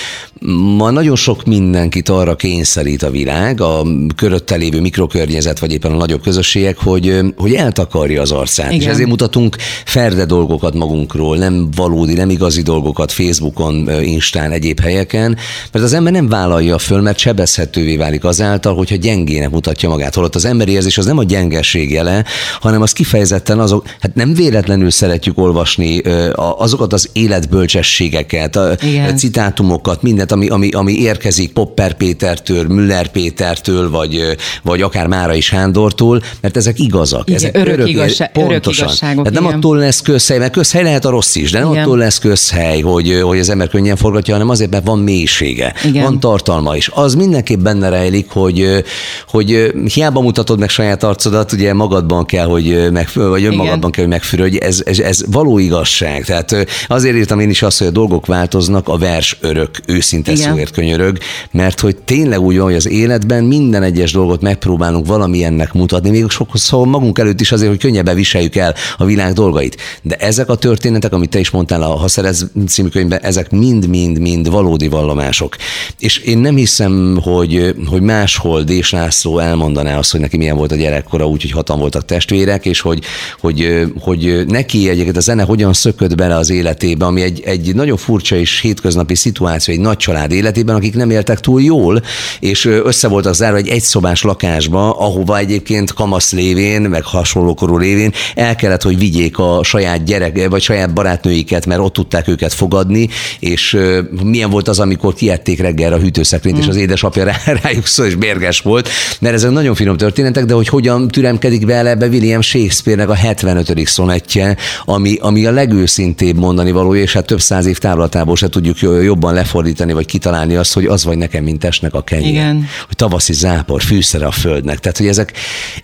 ma 0.77 0.91
nagyon 0.91 1.17
sok 1.17 1.45
mindenkit 1.45 2.09
arra 2.09 2.37
kényszerít 2.37 3.03
a 3.03 3.11
világ, 3.11 3.61
a 3.61 3.83
körötte 4.17 4.57
lévő 4.57 4.81
mikrokörnyezet, 4.81 5.59
vagy 5.59 5.73
éppen 5.73 5.93
a 5.93 5.97
nagyobb 5.97 6.23
közösségek, 6.23 6.79
hogy, 6.79 7.21
hogy 7.37 7.55
eltakarja 7.55 8.21
az 8.21 8.31
arcát. 8.31 8.73
Igen. 8.73 8.81
És 8.81 8.87
ezért 8.87 9.09
mutatunk 9.09 9.57
ferde 9.85 10.25
dolgokat 10.25 10.75
magunkról, 10.75 11.37
nem 11.37 11.69
valódi, 11.77 12.13
nem 12.13 12.31
igazi 12.31 12.63
dolgokat 12.63 13.13
Facebookon, 13.13 14.03
Instán, 14.03 14.51
egyéb 14.51 14.81
helyeken, 14.81 15.37
mert 15.73 15.85
az 15.85 15.93
ember 15.93 16.13
nem 16.13 16.29
vállalja 16.29 16.79
föl, 16.79 17.01
mert 17.01 17.19
sebezhetővé 17.19 17.97
válik 17.97 18.25
azáltal, 18.25 18.75
hogyha 18.75 18.97
gyengének 18.97 19.51
mutatja 19.51 19.89
magát 19.89 19.98
magát. 19.99 20.15
Holott 20.15 20.35
az 20.35 20.45
emberi 20.45 20.73
érzés 20.73 20.99
az 20.99 21.07
nem 21.07 21.19
a 21.19 21.23
gyengeség 21.23 21.91
jele, 21.91 22.25
hanem 22.61 22.83
az 22.83 22.93
kifejezetten 22.93 23.59
azok, 23.59 23.87
hát 24.01 24.15
nem 24.15 24.35
véletlenül 24.35 24.91
szeretjük 24.91 25.39
olvasni 25.39 26.03
azokat 26.35 26.93
az 26.93 27.09
életbölcsességeket, 27.13 28.57
a 28.57 28.77
Igen. 28.83 29.17
citátumokat, 29.17 30.03
mindent, 30.03 30.33
ami, 30.33 30.49
ami, 30.49 30.69
ami 30.71 30.93
érkezik 30.93 31.53
Popper 31.53 31.95
Pétertől, 31.95 32.67
Müller 32.67 33.09
Pétertől, 33.09 33.91
vagy, 33.91 34.37
vagy 34.63 34.83
akár 34.83 35.07
Mára 35.07 35.35
is 35.35 35.51
Hándortól, 35.51 36.23
mert 36.41 36.57
ezek 36.57 36.79
igazak. 36.79 37.29
Igen, 37.29 37.41
ezek 37.41 37.57
örök 37.57 37.79
örök 37.89 38.33
pontosan. 38.33 38.85
igazságok, 38.85 39.25
Tehát 39.25 39.39
nem 39.41 39.45
igen. 39.45 39.57
attól 39.57 39.77
lesz 39.77 40.01
közhely, 40.01 40.39
mert 40.39 40.53
közhely 40.53 40.83
lehet 40.83 41.05
a 41.05 41.11
rossz 41.11 41.35
is, 41.35 41.51
de 41.51 41.59
nem 41.59 41.71
Igen. 41.71 41.83
attól 41.83 41.99
lesz 41.99 42.19
közhely, 42.19 42.81
hogy, 42.81 43.21
hogy 43.23 43.39
az 43.39 43.49
ember 43.49 43.69
könnyen 43.69 43.97
forgatja, 43.97 44.33
hanem 44.33 44.49
azért, 44.49 44.71
mert 44.71 44.87
van 44.87 44.99
mélysége, 44.99 45.75
Igen. 45.85 46.03
van 46.03 46.21
tartalma 46.21 46.77
is. 46.77 46.91
Az 46.95 47.15
mindenképp 47.15 47.61
benne 47.61 47.89
rejlik, 47.89 48.31
hogy, 48.31 48.85
hogy 49.29 49.73
hiába 49.95 50.21
mutatod 50.21 50.59
meg 50.59 50.69
saját 50.69 51.03
arcodat, 51.03 51.53
ugye 51.53 51.73
magadban 51.73 52.25
kell, 52.25 52.47
hogy 52.47 52.89
meg, 52.93 53.09
vagy 53.15 53.45
önmagadban 53.45 53.91
kell, 53.91 54.05
hogy 54.05 54.13
megfürödj, 54.13 54.59
ez, 54.61 54.83
ez, 54.87 54.99
ez 54.99 55.25
való 55.31 55.59
igazság. 55.59 56.25
Tehát 56.25 56.67
azért 56.89 57.17
írtam 57.17 57.41
én 57.41 57.51
is 57.51 57.63
azt, 57.63 57.79
hogy 57.79 57.87
a 57.87 57.91
dolgok 57.91 58.27
változnak, 58.27 58.89
a 58.89 58.99
vers 58.99 59.39
örök, 59.41 59.71
őszinte 59.87 60.33
Igen. 60.33 60.51
szóért 60.51 60.73
könyörög, 60.73 61.19
mert 61.51 61.81
hogy 61.81 61.97
tényleg 61.97 62.41
úgy 62.41 62.57
van, 62.57 62.65
hogy 62.65 62.75
az 62.75 62.89
életben 62.89 63.45
minden 63.45 63.83
egyes 63.83 64.13
dolgot 64.13 64.41
megpróbálunk 64.41 65.07
valamilyennek 65.07 65.73
mutatni, 65.73 66.11
még 66.11 66.29
sokszor 66.29 66.61
szóval 66.61 66.87
magunk 66.87 67.19
előtt 67.19 67.41
is 67.41 67.53
azért, 67.53 67.71
hogy 67.71 67.81
könnyebben 67.81 68.15
viseljük 68.15 68.57
el 68.57 68.75
a 68.97 69.05
világ 69.05 69.33
dolgait. 69.33 69.77
De 70.03 70.17
ezek 70.17 70.49
a 70.49 70.55
történetek, 70.55 71.13
amit 71.13 71.31
te 71.31 71.39
is 71.39 71.51
mondtál 71.51 71.83
a 71.83 71.87
Ha 71.87 72.09
szeretsz 72.09 72.45
című 72.67 72.89
könyvben, 72.89 73.21
ezek 73.23 73.51
mind-mind-mind 73.51 74.51
valódi 74.51 74.89
vallomások. 74.89 75.57
És 75.99 76.19
én 76.19 76.39
nem 76.39 76.57
hiszem, 76.57 77.19
hogy, 77.23 77.75
hogy 77.87 78.03
máshol 78.03 78.63
Dés 78.63 78.91
László 78.91 79.39
elmondaná 79.79 79.99
azt, 79.99 80.11
hogy 80.11 80.21
neki 80.21 80.37
milyen 80.37 80.57
volt 80.57 80.73
a 80.73 80.77
gyerekkora, 80.77 81.27
úgyhogy 81.27 81.51
hatan 81.51 81.79
voltak 81.79 82.05
testvérek, 82.05 82.67
és 82.67 82.81
hogy, 82.81 83.03
hogy, 83.41 83.85
hogy 84.01 84.45
neki 84.47 84.89
egyébként 84.89 85.17
a 85.17 85.21
zene 85.21 85.43
hogyan 85.43 85.73
szökött 85.73 86.15
bele 86.15 86.37
az 86.37 86.51
életébe, 86.51 87.05
ami 87.05 87.23
egy, 87.23 87.43
egy 87.45 87.75
nagyon 87.75 87.97
furcsa 87.97 88.37
és 88.37 88.61
hétköznapi 88.61 89.15
szituáció 89.15 89.75
egy 89.75 89.81
nagy 89.81 89.97
család 89.97 90.33
életében, 90.33 90.77
akik 90.77 90.95
nem 90.95 91.11
éltek 91.11 91.41
túl 91.41 91.63
jól, 91.63 92.03
és 92.41 92.65
össze 92.65 93.09
voltak 93.09 93.35
zárva 93.35 93.57
egy 93.57 93.69
egyszobás 93.69 94.23
lakásba, 94.23 94.91
ahova 94.99 95.39
egyébként 95.39 95.93
kamasz 95.93 96.33
lévén, 96.33 96.83
meg 96.83 97.05
hasonló 97.05 97.55
korú 97.55 97.77
lévén 97.77 98.13
el 98.35 98.57
kellett, 98.57 98.83
hogy 98.83 98.99
vigyék 98.99 99.39
a 99.39 99.61
saját 99.63 100.05
gyerek, 100.05 100.49
vagy 100.49 100.63
saját 100.63 100.93
barátnőiket, 100.93 101.67
mert 101.67 101.81
ott 101.81 101.93
tudták 101.93 102.29
őket 102.29 102.53
fogadni, 102.53 103.09
és 103.39 103.79
milyen 104.23 104.51
volt 104.51 104.69
az, 104.69 104.79
amikor 104.79 105.15
kiették 105.15 105.61
reggel 105.61 105.93
a 105.93 105.99
hűtőszekrényt, 105.99 106.57
mm. 106.57 106.61
és 106.61 106.67
az 106.67 106.77
édesapja 106.77 107.25
rá, 107.25 107.37
rájuk 107.63 107.87
szó, 107.87 108.05
és 108.05 108.17
mérges 108.17 108.61
volt, 108.61 108.89
mert 109.21 109.35
ezek 109.35 109.51
nagyon 109.51 109.68
finom 109.75 109.97
történetek, 109.97 110.45
de 110.45 110.55
hogy 110.55 110.69
hogyan 110.69 111.09
türemkedik 111.09 111.67
bele 111.67 111.91
ebbe 111.91 112.07
William 112.07 112.41
Shakespeare-nek 112.41 113.09
a 113.09 113.15
75. 113.15 113.87
szonettje, 113.87 114.57
ami, 114.85 115.17
ami 115.21 115.47
a 115.47 115.51
legőszintébb 115.51 116.37
mondani 116.37 116.71
valója, 116.71 117.03
és 117.03 117.13
hát 117.13 117.27
több 117.27 117.41
száz 117.41 117.67
év 117.67 117.79
távlatából 117.79 118.37
se 118.37 118.49
tudjuk 118.49 118.79
jobban 118.81 119.35
lefordítani, 119.35 119.93
vagy 119.93 120.07
kitalálni 120.07 120.57
azt, 120.57 120.75
hogy 120.75 120.87
az 120.87 121.05
vagy 121.05 121.17
nekem, 121.17 121.45
mint 121.45 121.59
testnek 121.59 121.95
a 121.95 122.03
kenyér. 122.03 122.29
Igen. 122.29 122.67
Hogy 122.87 122.97
tavaszi 122.97 123.33
zápor, 123.33 123.83
fűszere 123.83 124.27
a 124.27 124.31
földnek. 124.31 124.79
Tehát, 124.79 124.97
hogy 124.97 125.07
ezek, 125.07 125.33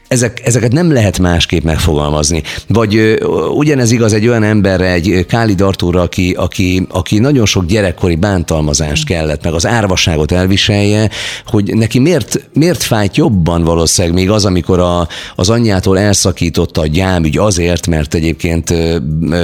ezek, 0.08 0.40
ezeket 0.44 0.72
nem 0.72 0.92
lehet 0.92 1.18
másképp 1.18 1.64
megfogalmazni. 1.64 2.42
Vagy 2.68 2.96
ö, 2.96 3.16
ugyanez 3.48 3.90
igaz 3.90 4.12
egy 4.12 4.28
olyan 4.28 4.42
emberre, 4.42 4.92
egy 4.92 5.26
Kálid 5.28 5.60
Artúrra, 5.60 6.00
aki, 6.00 6.32
aki, 6.38 6.86
aki 6.88 7.18
nagyon 7.18 7.46
sok 7.46 7.66
gyerekkori 7.66 8.16
bántalmazást 8.16 9.06
kellett, 9.06 9.44
meg 9.44 9.52
az 9.52 9.66
árvaságot 9.66 10.32
elviselje, 10.32 11.10
hogy 11.46 11.74
neki 11.74 11.98
miért, 11.98 12.48
miért 12.52 12.82
fájt 12.82 13.16
jobban 13.16 13.63
valószínűleg 13.64 14.16
még 14.16 14.30
az, 14.30 14.44
amikor 14.44 14.78
a, 14.78 15.08
az 15.34 15.50
anyjától 15.50 15.98
elszakította 15.98 16.80
a 16.80 16.86
gyámügy 16.86 17.38
azért, 17.38 17.86
mert 17.86 18.14
egyébként 18.14 18.74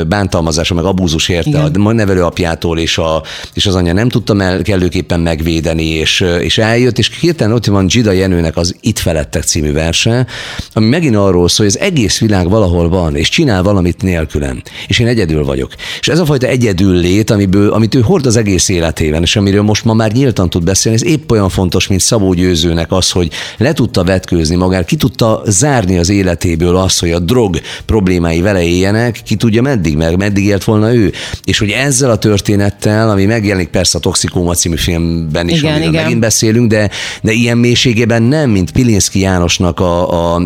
bántalmazása, 0.09 0.75
meg 0.75 0.85
abúzus 0.85 1.29
érte 1.29 1.49
Igen. 1.49 1.87
a 1.87 1.93
nevelőapjától, 1.93 2.79
és, 2.79 2.99
a, 2.99 3.23
és 3.55 3.67
az 3.67 3.75
anyja 3.75 3.93
nem 3.93 4.09
tudta 4.09 4.35
mell- 4.35 4.63
kellőképpen 4.63 5.21
megvédeni, 5.21 5.85
és, 5.85 6.25
és 6.41 6.59
eljött, 6.59 6.99
és 6.99 7.11
hirtelen 7.21 7.55
ott 7.55 7.67
van 7.67 7.87
Gida 7.87 8.13
Jenőnek 8.13 8.57
az 8.57 8.77
Itt 8.81 8.99
felettek 8.99 9.43
című 9.43 9.73
verse, 9.73 10.27
ami 10.73 10.87
megint 10.87 11.17
arról 11.17 11.49
szól, 11.49 11.67
hogy 11.67 11.75
az 11.77 11.79
egész 11.79 12.19
világ 12.19 12.49
valahol 12.49 12.89
van, 12.89 13.17
és 13.17 13.29
csinál 13.29 13.63
valamit 13.63 14.03
nélkülem, 14.03 14.63
és 14.87 14.99
én 14.99 15.07
egyedül 15.07 15.45
vagyok. 15.45 15.73
És 16.01 16.09
ez 16.09 16.19
a 16.19 16.25
fajta 16.25 16.47
egyedül 16.47 16.95
lét, 16.95 17.31
amiből, 17.31 17.73
amit 17.73 17.95
ő 17.95 18.01
hord 18.01 18.27
az 18.27 18.37
egész 18.37 18.69
életében, 18.69 19.23
és 19.23 19.37
amiről 19.37 19.63
most 19.63 19.85
ma 19.85 19.95
már 19.95 20.13
nyíltan 20.13 20.51
tud 20.51 20.65
beszélni, 20.65 20.99
ez 20.99 21.05
épp 21.05 21.31
olyan 21.31 21.49
fontos, 21.49 21.87
mint 21.87 22.01
Szabó 22.01 22.33
Győzőnek 22.33 22.93
az, 22.93 23.11
hogy 23.11 23.31
le 23.57 23.73
tudta 23.73 24.03
vetkőzni 24.11 24.57
magát, 24.57 24.85
ki 24.85 24.97
tudta 24.97 25.43
zárni 25.47 25.99
az 25.99 26.09
életéből 26.09 26.77
azt, 26.77 27.01
hogy 27.01 27.11
a 27.11 27.19
drog 27.19 27.61
problémái 27.87 28.41
vele 28.41 28.63
éljenek, 28.63 29.21
ki 29.25 29.35
tudja 29.35 29.63
meddig, 29.63 29.97
meg 29.97 30.17
meddig 30.17 30.45
élt 30.45 30.65
volna 30.65 30.95
ő. 30.95 31.13
És 31.45 31.59
hogy 31.59 31.71
ezzel 31.71 32.11
a 32.11 32.19
történettel, 32.19 33.11
ami 33.11 33.25
megjelenik 33.25 33.69
persze 33.69 33.99
a 33.99 34.01
Toxikóma 34.01 34.55
című 34.55 34.77
filmben 34.77 35.49
is, 35.49 35.59
Igen, 35.59 35.83
igen. 35.83 36.03
megint 36.03 36.21
beszélünk, 36.21 36.71
de, 36.71 36.91
de 37.23 37.33
ilyen 37.33 37.59
mélységében 37.59 38.23
nem, 38.23 38.51
mint 38.51 38.73
Pilinszki 38.73 39.21
Jánosnak 39.21 39.81
a, 39.81 40.11
a, 40.11 40.35
a, 40.35 40.43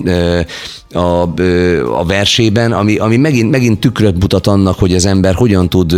a, 0.94 1.22
a 1.98 2.04
versében, 2.04 2.72
ami, 2.72 2.96
ami 2.96 3.16
megint, 3.16 3.50
megint 3.50 3.80
tükröt 3.80 4.20
mutat 4.20 4.46
annak, 4.46 4.78
hogy 4.78 4.94
az 4.94 5.06
ember 5.06 5.34
hogyan 5.34 5.68
tud, 5.68 5.94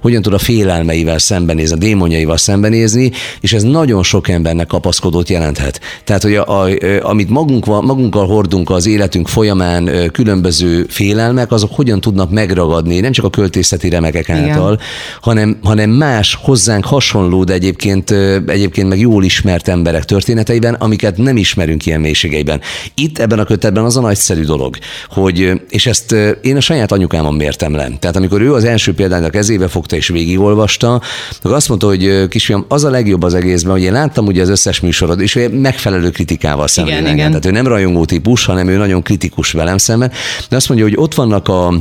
hogyan 0.00 0.22
tud 0.22 0.32
a 0.32 0.38
félelmeivel 0.38 1.18
szembenézni, 1.18 1.74
a 1.74 1.78
démonjaival 1.78 2.36
szembenézni, 2.36 3.10
és 3.40 3.52
ez 3.52 3.62
nagyon 3.62 4.02
sok 4.02 4.28
embernek 4.28 4.66
kapaszkodót 4.66 5.28
jelenthet. 5.28 5.80
Tehát, 6.04 6.22
hogy 6.22 6.34
a, 6.34 6.62
a, 6.62 6.68
amit 7.02 7.30
magunk, 7.30 7.66
magunkkal 7.66 8.26
hordunk 8.26 8.70
az 8.70 8.86
életünk 8.86 9.28
folyamán 9.28 10.10
különböző 10.12 10.86
félelmek, 10.88 11.52
azok 11.52 11.74
hogyan 11.74 12.00
tudnak 12.00 12.30
megragadni, 12.30 13.00
nem 13.00 13.12
csak 13.12 13.24
a 13.24 13.30
költészeti 13.30 13.88
remekek 13.88 14.28
Igen. 14.28 14.48
által, 14.48 14.80
hanem, 15.20 15.58
hanem 15.62 15.90
más, 15.90 16.38
hozzánk 16.42 16.84
hasonló, 16.84 17.44
de 17.44 17.52
egyébként, 17.52 18.10
egyébként 18.46 18.88
meg 18.88 18.98
jól 18.98 19.24
ismert 19.24 19.68
emberek 19.68 20.04
történeteiben, 20.04 20.74
amiket 20.74 21.16
nem 21.16 21.36
ismerünk 21.36 21.86
ilyen 21.86 22.00
mélységeiben. 22.00 22.60
Itt 22.94 23.18
ebben 23.18 23.38
a 23.38 23.44
kötetben 23.44 23.84
az 23.84 23.96
a 23.96 24.00
nagyszerű 24.34 24.56
dolog, 24.56 24.76
hogy, 25.08 25.52
és 25.68 25.86
ezt 25.86 26.12
én 26.42 26.56
a 26.56 26.60
saját 26.60 26.92
anyukámon 26.92 27.34
mértem 27.34 27.74
le. 27.74 27.88
Tehát 27.98 28.16
amikor 28.16 28.40
ő 28.40 28.52
az 28.52 28.64
első 28.64 28.94
példányt 28.94 29.24
a 29.24 29.30
kezébe 29.30 29.68
fogta 29.68 29.96
és 29.96 30.08
végigolvasta, 30.08 31.00
akkor 31.38 31.52
azt 31.52 31.68
mondta, 31.68 31.86
hogy 31.86 32.28
kisfiam, 32.28 32.64
az 32.68 32.84
a 32.84 32.90
legjobb 32.90 33.22
az 33.22 33.34
egészben, 33.34 33.72
hogy 33.72 33.82
én 33.82 33.92
láttam 33.92 34.26
ugye 34.26 34.42
az 34.42 34.48
összes 34.48 34.80
műsorod, 34.80 35.20
és 35.20 35.48
megfelelő 35.52 36.10
kritikával 36.10 36.66
igen. 37.12 37.16
Tehát 37.16 37.44
ő 37.44 37.50
nem 37.50 37.66
rajongó 37.66 38.04
típus, 38.04 38.44
hanem 38.44 38.68
ő 38.68 38.76
nagyon 38.76 39.02
kritikus 39.02 39.52
velem 39.52 39.78
szemben. 39.78 40.10
De 40.48 40.56
azt 40.56 40.68
mondja, 40.68 40.86
hogy 40.86 40.96
ott 40.96 41.14
vannak 41.14 41.48
a 41.48 41.74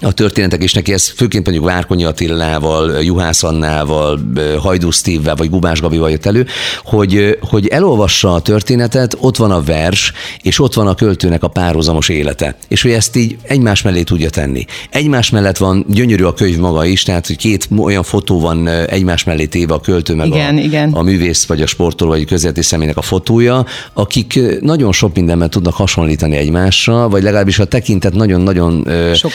a 0.00 0.12
történetek, 0.12 0.62
és 0.62 0.72
neki 0.72 0.92
ez 0.92 1.08
főként 1.08 1.44
mondjuk 1.44 1.66
Várkonyi 1.66 2.04
Attilával, 2.04 3.02
Juhász 3.02 3.42
Annával, 3.42 4.20
Hajdú 4.58 4.90
Steve-vel, 4.90 5.34
vagy 5.34 5.50
Gubás 5.50 5.80
Gabival 5.80 6.10
jött 6.10 6.26
elő, 6.26 6.46
hogy, 6.84 7.38
hogy 7.40 7.66
elolvassa 7.66 8.34
a 8.34 8.40
történetet, 8.40 9.16
ott 9.20 9.36
van 9.36 9.50
a 9.50 9.62
vers, 9.62 10.12
és 10.42 10.60
ott 10.60 10.74
van 10.74 10.86
a 10.86 10.94
költőnek 10.94 11.42
a 11.42 11.48
párhuzamos 11.48 12.08
élete. 12.08 12.56
És 12.68 12.82
hogy 12.82 12.90
ezt 12.90 13.16
így 13.16 13.36
egymás 13.42 13.82
mellé 13.82 14.02
tudja 14.02 14.30
tenni. 14.30 14.64
Egymás 14.90 15.30
mellett 15.30 15.56
van 15.56 15.84
gyönyörű 15.88 16.24
a 16.24 16.34
könyv 16.34 16.58
maga 16.58 16.84
is, 16.84 17.02
tehát 17.02 17.26
hogy 17.26 17.36
két 17.36 17.68
olyan 17.78 18.02
fotó 18.02 18.40
van 18.40 18.68
egymás 18.68 19.24
mellé 19.24 19.46
téve 19.46 19.74
a 19.74 19.80
költő 19.80 20.14
meg 20.14 20.26
Igen, 20.26 20.56
a, 20.56 20.60
igen. 20.60 20.92
a 20.92 21.02
művész, 21.02 21.44
vagy 21.44 21.62
a 21.62 21.66
sportoló, 21.66 22.10
vagy 22.10 22.24
közéleti 22.24 22.62
személynek 22.62 22.96
a 22.96 23.02
fotója, 23.02 23.66
akik 23.92 24.40
nagyon 24.60 24.92
sok 24.92 25.14
mindenben 25.14 25.50
tudnak 25.50 25.74
hasonlítani 25.74 26.36
egymásra, 26.36 27.08
vagy 27.08 27.22
legalábbis 27.22 27.58
a 27.58 27.64
tekintet 27.64 28.14
nagyon-nagyon 28.14 28.88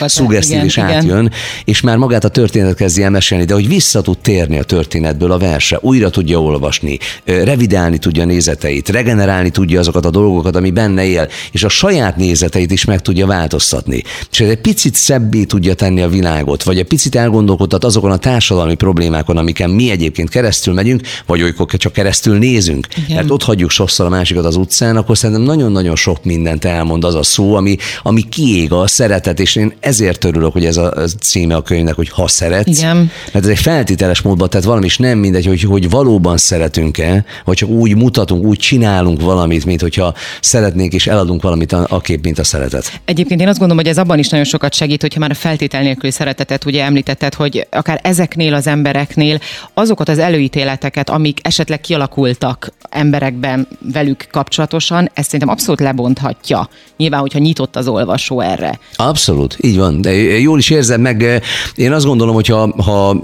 szuggesztív 0.06 0.55
igen, 0.56 0.66
és 0.66 0.76
igen. 0.76 0.90
átjön, 0.90 1.32
és 1.64 1.80
már 1.80 1.96
magát 1.96 2.24
a 2.24 2.28
történetet 2.28 2.76
kezdi 2.76 3.02
el 3.02 3.10
mesélni, 3.10 3.44
de 3.44 3.54
hogy 3.54 3.68
vissza 3.68 4.00
tud 4.00 4.18
térni 4.18 4.58
a 4.58 4.62
történetből 4.62 5.32
a 5.32 5.38
verse, 5.38 5.78
újra 5.80 6.10
tudja 6.10 6.42
olvasni, 6.42 6.98
revidálni 7.24 7.98
tudja 7.98 8.24
nézeteit, 8.24 8.88
regenerálni 8.88 9.50
tudja 9.50 9.80
azokat 9.80 10.04
a 10.04 10.10
dolgokat, 10.10 10.56
ami 10.56 10.70
benne 10.70 11.04
él, 11.04 11.28
és 11.52 11.64
a 11.64 11.68
saját 11.68 12.16
nézeteit 12.16 12.70
is 12.70 12.84
meg 12.84 13.02
tudja 13.02 13.26
változtatni. 13.26 14.02
És 14.30 14.40
ez 14.40 14.48
egy 14.48 14.60
picit 14.60 14.94
szebbé 14.94 15.44
tudja 15.44 15.74
tenni 15.74 16.00
a 16.00 16.08
világot, 16.08 16.62
vagy 16.62 16.78
egy 16.78 16.86
picit 16.86 17.14
elgondolkodtat 17.14 17.84
azokon 17.84 18.10
a 18.10 18.16
társadalmi 18.16 18.74
problémákon, 18.74 19.36
amiken 19.36 19.70
mi 19.70 19.90
egyébként 19.90 20.28
keresztül 20.28 20.74
megyünk, 20.74 21.00
vagy 21.26 21.42
olykor 21.42 21.66
csak 21.66 21.92
keresztül 21.92 22.38
nézünk. 22.38 22.86
Igen. 22.96 23.16
Mert 23.16 23.30
ott 23.30 23.42
hagyjuk 23.42 23.70
sokszor 23.70 24.06
a 24.06 24.08
másikat 24.08 24.44
az 24.44 24.56
utcán, 24.56 24.96
akkor 24.96 25.18
szerintem 25.18 25.44
nagyon-nagyon 25.44 25.96
sok 25.96 26.24
mindent 26.24 26.64
elmond 26.64 27.04
az 27.04 27.14
a 27.14 27.22
szó, 27.22 27.54
ami, 27.54 27.76
ami 28.02 28.22
kiég 28.22 28.72
a 28.72 28.86
szeretet, 28.86 29.40
és 29.40 29.56
én 29.56 29.72
ezért 29.80 30.24
örülök 30.24 30.45
örülök, 30.46 30.52
hogy 30.52 30.64
ez 30.64 30.76
a 30.76 30.86
a 30.96 31.08
címe 31.20 31.54
a 31.54 31.62
könyvnek, 31.62 31.94
hogy 31.94 32.08
ha 32.08 32.28
szeretsz. 32.28 32.78
Igen. 32.78 33.10
Mert 33.32 33.44
ez 33.44 33.50
egy 33.50 33.58
feltételes 33.58 34.20
módban, 34.20 34.50
tehát 34.50 34.66
valami 34.66 34.86
is 34.86 34.98
nem 34.98 35.18
mindegy, 35.18 35.46
hogy, 35.46 35.62
hogy 35.62 35.90
valóban 35.90 36.36
szeretünk-e, 36.36 37.24
vagy 37.44 37.56
csak 37.56 37.68
úgy 37.68 37.96
mutatunk, 37.96 38.44
úgy 38.44 38.58
csinálunk 38.58 39.20
valamit, 39.20 39.64
mint 39.64 39.80
hogyha 39.80 40.14
szeretnénk 40.40 40.92
és 40.92 41.06
eladunk 41.06 41.42
valamit 41.42 41.72
a, 41.72 42.00
kép, 42.00 42.22
mint 42.22 42.38
a 42.38 42.44
szeretet. 42.44 43.00
Egyébként 43.04 43.40
én 43.40 43.48
azt 43.48 43.58
gondolom, 43.58 43.82
hogy 43.82 43.92
ez 43.92 43.98
abban 43.98 44.18
is 44.18 44.28
nagyon 44.28 44.46
sokat 44.46 44.74
segít, 44.74 45.00
hogyha 45.00 45.20
már 45.20 45.30
a 45.30 45.34
feltétel 45.34 45.82
nélküli 45.82 46.12
szeretetet 46.12 46.64
ugye 46.64 46.84
említetted, 46.84 47.34
hogy 47.34 47.66
akár 47.70 48.00
ezeknél 48.02 48.54
az 48.54 48.66
embereknél 48.66 49.38
azokat 49.74 50.08
az 50.08 50.18
előítéleteket, 50.18 51.10
amik 51.10 51.38
esetleg 51.42 51.80
kialakultak 51.80 52.72
emberekben 52.90 53.68
velük 53.92 54.26
kapcsolatosan, 54.30 55.10
ezt 55.14 55.26
szerintem 55.26 55.48
abszolút 55.48 55.80
lebonthatja. 55.80 56.68
Nyilván, 56.96 57.20
hogyha 57.20 57.38
nyitott 57.38 57.76
az 57.76 57.88
olvasó 57.88 58.40
erre. 58.40 58.78
Abszolút, 58.96 59.56
így 59.60 59.76
van. 59.76 60.00
De 60.00 60.10
jól 60.40 60.58
is 60.58 60.70
érzem 60.70 61.00
meg. 61.00 61.42
Én 61.74 61.92
azt 61.92 62.06
gondolom, 62.06 62.34
hogy 62.34 62.46
ha, 62.46 62.74
ha, 62.82 63.16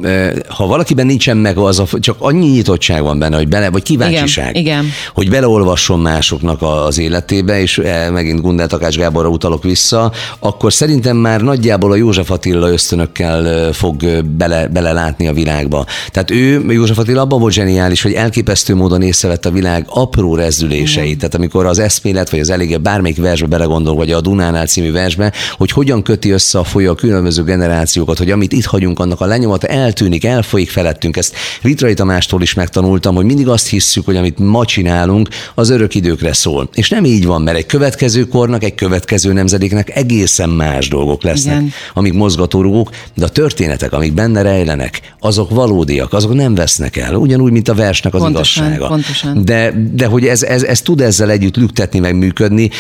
ha 0.49 0.67
valakiben 0.67 1.07
nincsen 1.07 1.37
meg 1.37 1.57
az, 1.57 1.79
a, 1.79 1.87
csak 2.01 2.17
annyi 2.19 2.47
nyitottság 2.47 3.03
van 3.03 3.19
benne, 3.19 3.37
hogy 3.37 3.49
bele, 3.49 3.71
vagy 3.71 3.83
kíváncsiság, 3.83 4.57
Igen, 4.57 4.63
igen. 4.63 4.93
hogy 5.15 5.31
beleolvasson 5.31 6.01
másoknak 6.01 6.63
az 6.63 6.99
életébe, 6.99 7.61
és 7.61 7.81
megint 8.13 8.41
Gundel 8.41 8.67
Takács 8.67 8.97
Gáborra 8.97 9.29
utalok 9.29 9.63
vissza, 9.63 10.13
akkor 10.39 10.73
szerintem 10.73 11.17
már 11.17 11.41
nagyjából 11.41 11.93
a 11.93 11.95
József 11.95 12.31
Attila 12.31 12.71
ösztönökkel 12.71 13.73
fog 13.73 14.23
bele, 14.25 14.67
belelátni 14.67 15.29
a 15.29 15.33
világba. 15.33 15.87
Tehát 16.11 16.31
ő, 16.31 16.65
József 16.69 16.99
Attila 16.99 17.21
abban 17.21 17.41
volt 17.41 17.53
zseniális, 17.53 18.03
hogy 18.03 18.13
elképesztő 18.13 18.75
módon 18.75 19.03
észrevett 19.03 19.47
a 19.47 19.51
világ 19.51 19.87
apró 19.89 20.35
rezdüléseit. 20.35 21.19
Tehát 21.19 21.35
amikor 21.35 21.67
az 21.67 21.79
eszmélet, 21.79 22.31
vagy 22.31 22.41
az 22.41 22.51
elége 22.51 22.79
bármelyik 22.79 23.17
versbe 23.17 23.47
belegondol, 23.47 23.95
vagy 23.95 24.11
a 24.11 24.21
Dunánál 24.21 24.67
című 24.67 24.93
versbe, 24.93 25.33
hogy 25.57 25.71
hogyan 25.71 26.03
köti 26.03 26.31
össze 26.31 26.59
a 26.59 26.65
folyó 26.65 26.91
a 26.91 26.95
különböző 27.03 27.43
generációkat, 27.43 28.19
hogy 28.19 28.31
amit 28.31 28.53
itt 28.53 28.65
hagyunk, 28.65 28.99
annak 28.99 29.21
a 29.21 29.27
lenyomata 29.27 29.67
eltűnik, 29.67 30.25
elfolyik 30.25 30.71
felettünk. 30.71 31.17
Ezt 31.17 31.35
Vitrai 31.63 31.95
Tamástól 31.95 32.43
is 32.43 32.55
megtanultam, 32.55 33.15
hogy 33.15 33.25
mindig 33.25 33.49
azt 33.49 33.69
hisszük, 33.69 34.05
hogy 34.05 34.17
amit 34.17 34.39
ma 34.39 34.65
csinálunk, 34.65 35.29
az 35.55 35.71
örök 35.71 35.95
időkre 35.95 36.33
szól. 36.33 36.69
És 36.75 36.91
nem 36.91 37.05
így 37.05 37.27
van, 37.27 37.43
mert 37.43 37.57
egy 37.57 37.67
következő 37.67 38.27
kornak, 38.27 38.65
egy 38.65 38.75
következő 38.75 39.33
nemzedéknek 39.33 39.97
egészen 39.97 40.49
más 40.49 40.89
dolgok 40.89 41.23
lesznek, 41.23 41.55
Igen. 41.55 41.73
amik 41.95 42.13
mozgatórugók, 42.13 42.91
de 43.15 43.25
a 43.25 43.29
történetek, 43.29 43.93
amik 43.93 44.13
benne 44.13 44.43
rejlenek, 44.43 45.01
azok 45.21 45.51
valódiak, 45.51 46.13
azok 46.13 46.35
nem 46.35 46.55
vesznek 46.55 46.97
el. 46.97 47.15
Ugyanúgy, 47.15 47.53
mint 47.53 47.69
a 47.69 47.75
versnek 47.75 48.15
az 48.15 48.21
Pontosan, 48.21 48.65
igazsága. 48.65 48.89
pontosan. 48.89 49.45
De, 49.45 49.91
de 49.93 50.07
hogy 50.07 50.27
ez, 50.27 50.43
ez, 50.43 50.63
ez 50.63 50.81
tud 50.81 51.01
ezzel 51.01 51.31
együtt 51.31 51.57
lüktetni, 51.57 51.99
meg 51.99 52.17
működni. 52.17 52.71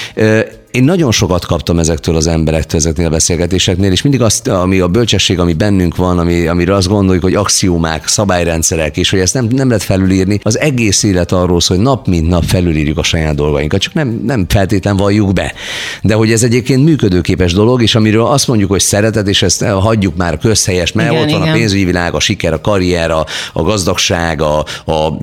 Én 0.72 0.84
nagyon 0.84 1.10
sokat 1.10 1.46
kaptam 1.46 1.78
ezektől 1.78 2.16
az 2.16 2.26
emberektől, 2.26 2.80
ezeknél 2.80 3.06
a 3.06 3.10
beszélgetéseknél, 3.10 3.90
és 3.92 4.02
mindig 4.02 4.22
azt, 4.22 4.48
ami 4.48 4.78
a 4.78 4.88
bölcsesség, 4.88 5.38
ami 5.38 5.52
bennünk 5.52 5.96
van, 5.96 6.18
ami, 6.18 6.46
amire 6.46 6.74
azt 6.74 6.88
gondoljuk, 6.88 7.22
hogy 7.22 7.34
axiómák, 7.34 8.06
szabályrendszerek, 8.06 8.96
és 8.96 9.10
hogy 9.10 9.18
ezt 9.18 9.34
nem, 9.34 9.46
nem 9.50 9.66
lehet 9.66 9.82
felülírni, 9.82 10.40
az 10.42 10.58
egész 10.58 11.02
élet 11.02 11.32
arról 11.32 11.60
szól, 11.60 11.76
hogy 11.76 11.86
nap 11.86 12.06
mint 12.06 12.28
nap 12.28 12.44
felülírjuk 12.44 12.98
a 12.98 13.02
saját 13.02 13.34
dolgainkat, 13.34 13.80
csak 13.80 13.94
nem, 13.94 14.22
nem 14.26 14.44
feltétlen 14.48 14.96
valljuk 14.96 15.32
be. 15.32 15.52
De 16.02 16.14
hogy 16.14 16.32
ez 16.32 16.42
egyébként 16.42 16.84
működőképes 16.84 17.52
dolog, 17.52 17.82
és 17.82 17.94
amiről 17.94 18.26
azt 18.26 18.48
mondjuk, 18.48 18.70
hogy 18.70 18.80
szeretet, 18.80 19.28
és 19.28 19.42
ezt 19.42 19.64
hagyjuk 19.64 20.16
már 20.16 20.38
közhelyes, 20.38 20.92
mert 20.92 21.10
Igen, 21.10 21.22
ott 21.22 21.30
van 21.30 21.40
a 21.40 21.44
igen. 21.44 21.56
pénzügyi 21.56 21.84
világ, 21.84 22.14
a 22.14 22.20
siker, 22.20 22.52
a 22.52 22.60
karrier, 22.60 23.10
a, 23.10 23.26
a 23.52 23.62
gazdagság, 23.62 24.42
a, 24.42 24.64
a, 24.84 25.18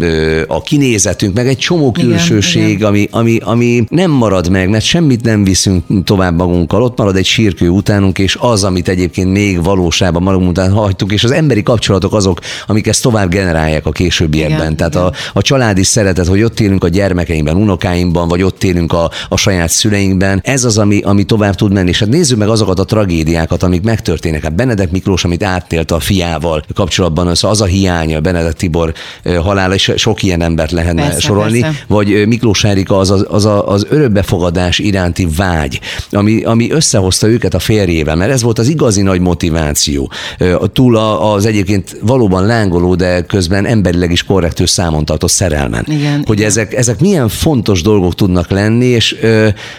a 0.48 0.62
kinézetünk, 0.62 1.36
meg 1.36 1.48
egy 1.48 1.58
csomó 1.58 1.92
külsőség, 1.92 2.70
igen. 2.70 2.88
ami, 2.88 3.08
ami, 3.12 3.38
ami 3.44 3.84
nem 3.90 4.12
marad 4.12 4.50
meg, 4.50 4.70
mert 4.70 4.86
semmit 4.86 5.24
nem 5.24 5.38
viszünk 5.44 6.04
tovább 6.04 6.36
magunkkal. 6.36 6.84
Ott 6.84 6.98
marad 6.98 7.16
egy 7.16 7.26
sírkő 7.26 7.70
utánunk, 7.70 8.20
és 8.20 8.38
az, 8.40 8.64
amit 8.64 8.88
egyébként 8.88 9.32
még 9.32 9.64
valóságban 9.64 10.24
magunk 10.24 10.50
után 10.50 10.72
hagytuk, 10.72 11.12
és 11.12 11.24
az 11.24 11.32
emberi 11.32 11.64
kapcsolatok 11.64 12.14
azok, 12.14 12.40
amik 12.68 12.88
ezt 12.88 13.02
tovább 13.02 13.30
generálják 13.30 13.86
a 13.86 13.92
későbbiekben. 13.92 14.60
Igen, 14.60 14.76
Tehát 14.76 14.94
igen. 14.94 15.06
a, 15.06 15.12
a 15.34 15.42
családi 15.42 15.84
szeretet, 15.84 16.28
hogy 16.28 16.44
ott 16.44 16.60
élünk 16.60 16.84
a 16.84 16.88
gyermekeimben, 16.88 17.56
unokáimban, 17.56 18.28
vagy 18.28 18.44
ott 18.44 18.64
élünk 18.64 18.94
a, 18.94 19.12
a 19.30 19.38
saját 19.38 19.70
szüleinkben, 19.70 20.42
ez 20.44 20.64
az, 20.64 20.78
ami, 20.78 21.02
ami 21.02 21.24
tovább 21.24 21.56
tud 21.56 21.74
menni. 21.74 21.90
És 21.90 22.00
hát 22.00 22.10
nézzük 22.10 22.38
meg 22.38 22.48
azokat 22.48 22.80
a 22.80 22.84
tragédiákat, 22.84 23.64
amik 23.64 23.82
megtörténnek. 23.82 24.44
Hát 24.44 24.56
Benedek 24.56 24.92
Miklós, 24.92 25.24
amit 25.24 25.44
átélt 25.44 25.92
a 25.92 26.00
fiával 26.00 26.64
kapcsolatban, 26.74 27.28
az, 27.28 27.44
az 27.44 27.62
a 27.62 27.66
hiánya, 27.66 28.20
Benedek 28.20 28.54
Tibor 28.54 28.94
halála, 29.42 29.74
és 29.74 29.92
sok 29.96 30.24
ilyen 30.24 30.42
embert 30.42 30.72
lehetne 30.72 31.02
Persze, 31.02 31.20
sorolni, 31.20 31.60
persze. 31.60 31.86
vagy 31.88 32.28
Miklós 32.28 32.64
Erika 32.64 32.98
az, 32.98 33.12
az, 33.12 33.26
az, 33.30 33.46
az 33.66 33.88
örökbefogadás 33.90 34.80
iránti 34.80 35.28
vágy, 35.36 35.80
ami, 36.12 36.44
ami 36.44 36.72
összehozta 36.72 37.28
őket 37.28 37.54
a 37.54 37.60
férjével, 37.60 38.16
mert 38.16 38.32
ez 38.32 38.42
volt 38.42 38.60
az 38.60 38.68
igazi 38.68 39.02
nagy 39.02 39.20
motiváció. 39.20 40.12
Túl 40.74 40.98
az 40.98 41.46
egyébként 41.46 41.98
valóban 42.02 42.46
lángoló, 42.46 42.96
de 42.96 43.22
közben 43.22 43.66
emberileg 43.66 44.12
is 44.12 44.24
korrektő 44.24 44.66
számon 44.66 45.06
tartott 45.06 45.30
szerelmen. 45.30 45.86
Igen, 45.88 46.24
hogy 46.26 46.38
igen. 46.38 46.50
ezek, 46.50 46.74
ezek 46.74 47.00
milyen 47.00 47.28
fontos 47.30 47.82
dolgok 47.82 48.16
tudnak 48.16 48.50
lenni, 48.50 48.86
és, 48.86 49.16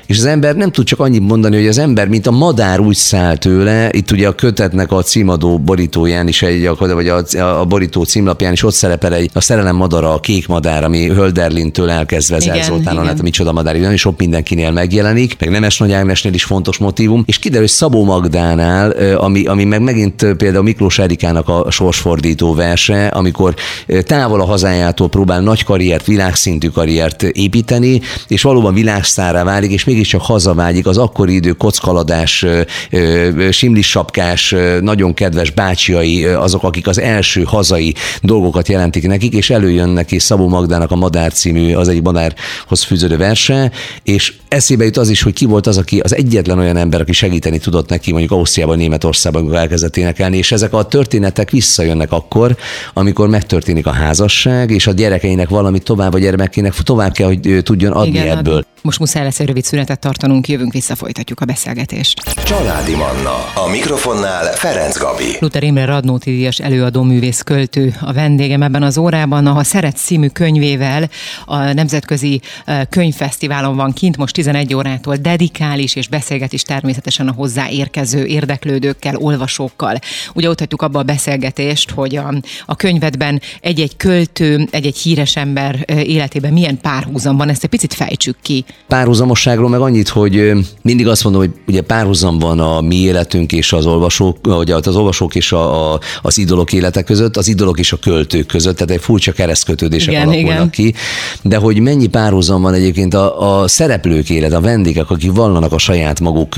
és 0.07 0.19
az 0.19 0.25
ember 0.25 0.57
nem 0.57 0.71
tud 0.71 0.85
csak 0.85 1.01
annyit 1.01 1.29
mondani, 1.29 1.57
hogy 1.57 1.67
az 1.67 1.79
ember, 1.79 2.09
mint 2.09 2.27
a 2.27 2.31
madár 2.31 2.81
úgy 2.81 2.97
száll 2.97 3.37
tőle, 3.37 3.89
itt 3.93 4.11
ugye 4.11 4.29
a 4.29 4.33
kötetnek 4.33 4.93
a 4.93 5.03
címadó 5.03 5.59
borítóján 5.59 6.29
is, 6.29 6.43
egy, 6.43 6.71
vagy 6.79 7.09
a, 7.09 7.23
a 7.61 7.65
borító 7.65 8.03
címlapján 8.03 8.53
is 8.53 8.63
ott 8.63 8.75
szerepel 8.75 9.15
egy, 9.15 9.31
a 9.33 9.41
szerelem 9.41 9.77
madara, 9.77 10.13
a 10.13 10.21
kék 10.21 10.49
madár, 10.49 10.85
ami 10.85 11.09
Hölderlintől 11.09 11.91
elkezdve 11.91 12.39
Zer 12.39 12.63
Zoltánon, 12.65 13.07
hát 13.07 13.21
a 13.21 13.23
micsoda 13.23 13.53
madár, 13.53 13.77
nagyon 13.77 13.97
sok 13.97 14.19
mindenkinél 14.19 14.71
megjelenik, 14.71 15.37
meg 15.41 15.51
Nemes 15.51 15.79
Nagy 15.79 15.93
Ágnesnél 15.93 16.33
is 16.35 16.45
fontos 16.45 16.79
motivum, 16.79 17.23
és 17.27 17.39
kiderül, 17.39 17.67
hogy 17.67 17.75
Szabó 17.75 18.05
Magdánál, 18.05 18.91
ami, 19.17 19.45
ami 19.45 19.65
meg 19.65 19.83
megint 19.83 20.27
például 20.37 20.63
Miklós 20.63 20.99
Erikának 20.99 21.49
a 21.49 21.71
sorsfordító 21.71 22.55
verse, 22.55 23.07
amikor 23.07 23.55
távol 24.03 24.41
a 24.41 24.45
hazájától 24.45 25.09
próbál 25.09 25.41
nagy 25.41 25.65
karriert, 25.65 26.07
világszintű 26.07 26.69
karriert 26.69 27.23
építeni, 27.23 28.01
és 28.29 28.43
valóban 28.43 28.75
világsztárá 28.75 29.45
válik, 29.45 29.71
és 29.71 29.85
mégiscsak 29.85 30.23
hazavágyik 30.23 30.87
az 30.87 30.99
akkori 30.99 31.35
idő 31.35 31.53
kockaladás, 31.53 32.43
ö, 32.43 32.61
ö, 32.91 33.49
simlis 33.51 33.89
sapkás, 33.89 34.53
ö, 34.53 34.81
nagyon 34.81 35.15
kedves 35.15 35.51
bácsiai, 35.51 36.25
azok, 36.25 36.63
akik 36.63 36.87
az 36.87 36.99
első 37.01 37.43
hazai 37.43 37.95
dolgokat 38.23 38.69
jelentik 38.69 39.07
nekik, 39.07 39.33
és 39.33 39.51
előjön 39.51 39.89
neki 39.89 40.19
Szabó 40.19 40.49
Magdának 40.49 40.91
a 40.91 40.97
Madár 40.97 41.33
című, 41.33 41.75
az 41.75 41.89
egy 41.89 42.03
madárhoz 42.03 42.83
fűződő 42.83 43.17
verse, 43.17 43.71
és 44.03 44.35
eszébe 44.49 44.85
jut 44.85 44.97
az 44.97 45.09
is, 45.09 45.23
hogy 45.23 45.30
ki 45.33 45.45
volt 45.45 45.67
az, 45.67 45.79
aki 45.79 45.99
az 45.99 46.15
egyetlen 46.15 46.59
olyan 46.59 46.77
ember, 46.77 47.01
aki 47.01 47.13
segíteni 47.13 47.59
tudott 47.59 47.89
neki, 47.89 48.11
mondjuk 48.11 48.33
Ausztriában, 48.33 48.77
Németországban, 48.77 49.41
amikor 49.41 49.59
elkezdett 49.59 49.97
énekelni, 49.97 50.37
és 50.37 50.53
ezek 50.53 50.73
a 50.73 50.85
történetek 50.85 51.51
visszajönnek 51.51 52.13
akkor, 52.13 52.57
amikor 52.95 53.29
megtörténik 53.29 53.87
a 53.87 53.93
házasság, 53.93 54.71
és 54.71 54.87
a 54.87 54.93
gyerekeinek 54.93 55.49
valamit 55.49 55.83
tovább, 55.83 56.15
a 56.15 56.19
gyermekének 56.19 56.75
tovább 56.75 57.13
kell, 57.13 57.27
hogy 57.27 57.61
tudjon 57.63 57.93
adni 57.93 58.09
Igen, 58.09 58.39
ebből. 58.39 58.55
adni. 58.55 58.69
Most 58.83 58.99
muszáj 58.99 59.23
lesz 59.25 59.41
egy 59.41 59.47
rövid 59.47 59.65
szünetet 59.65 60.01
tartanunk, 60.01 60.49
jövünk 60.49 60.73
vissza, 60.73 60.95
folytatjuk 60.95 61.41
a 61.41 61.45
beszélgetést. 61.45 62.21
Családi 62.45 62.95
Manna. 62.95 63.35
A 63.55 63.69
mikrofonnál 63.71 64.53
Ferenc 64.53 64.99
Gabi. 64.99 65.37
Luther 65.41 65.63
Imre 65.63 65.85
Radnóti 65.85 66.31
Díjas 66.31 66.59
előadó 66.59 67.03
művész 67.03 67.43
költő 67.43 67.95
a 68.01 68.13
vendégem 68.13 68.63
ebben 68.63 68.83
az 68.83 68.99
órában, 68.99 69.47
a 69.47 69.53
Ha 69.53 69.65
Szeret 69.65 69.97
című 69.97 70.29
könyvével 70.29 71.11
a 71.47 71.73
Nemzetközi 71.73 72.41
eh, 72.65 72.81
Könyvfesztiválon 72.91 73.77
van 73.77 73.93
kint, 73.93 74.17
most 74.17 74.35
11 74.35 74.75
órától 74.75 75.17
dedikál 75.21 75.79
is, 75.79 75.95
és 75.95 76.09
beszélget 76.09 76.53
is 76.53 76.63
természetesen 76.63 77.29
a 77.29 77.33
hozzá 77.33 77.71
érkező 77.71 78.25
érdeklődőkkel, 78.25 79.17
olvasókkal. 79.17 79.99
Ugye 80.35 80.49
ott 80.49 80.59
hagytuk 80.59 80.83
abba 80.83 80.99
a 80.99 81.03
beszélgetést, 81.03 81.91
hogy 81.91 82.17
a, 82.17 82.35
a 82.67 82.77
könyvedben 82.77 83.41
egy-egy 83.61 83.97
költő, 83.97 84.69
egy-egy 84.71 84.97
híres 84.97 85.37
ember 85.37 85.85
életében 85.87 86.53
milyen 86.53 86.81
párhuzam 86.81 87.37
van, 87.37 87.49
ezt 87.49 87.65
egy 87.65 87.71
picit 87.71 87.95
fejtsük 87.95 88.37
ki. 88.43 88.65
Párhuzamosságról 88.89 89.69
meg 89.69 89.81
annyit, 89.81 90.09
hogy 90.09 90.53
mindig 90.83 91.09
azt 91.09 91.25
mondom, 91.25 91.41
hogy 91.41 91.51
ugye 91.67 91.81
párhuzam 91.81 92.39
van 92.39 92.61
a 92.61 92.81
mi 92.81 92.97
életünk 92.97 93.53
és 93.53 93.73
az 93.73 93.87
olvasók, 93.87 94.39
vagy 94.43 94.71
az 94.71 94.97
olvasók 94.97 95.35
és 95.35 95.53
a, 95.53 95.93
a, 95.93 96.01
az 96.23 96.39
idolok 96.39 96.73
élete 96.73 97.03
között, 97.03 97.37
az 97.37 97.49
idolok 97.49 97.79
és 97.79 97.93
a 97.93 97.97
költők 97.97 98.47
között, 98.47 98.77
tehát 98.77 98.91
egy 98.91 99.01
furcsa 99.01 99.33
keresztkötődések 99.33 100.13
Igen, 100.13 100.29
alakulnak 100.29 100.53
igen. 100.53 100.71
ki. 100.71 100.95
De 101.43 101.57
hogy 101.57 101.81
mennyi 101.81 102.07
párhuzam 102.07 102.63
van 102.63 102.75
egyébként 102.75 103.15
a, 103.15 103.61
a 103.61 103.69
szereplők 103.69 104.31
élet, 104.31 104.53
a 104.53 104.61
vendégek, 104.61 105.10
akik 105.11 105.33
vallanak 105.33 105.73
a 105.73 105.79
saját 105.79 106.21
maguk 106.21 106.57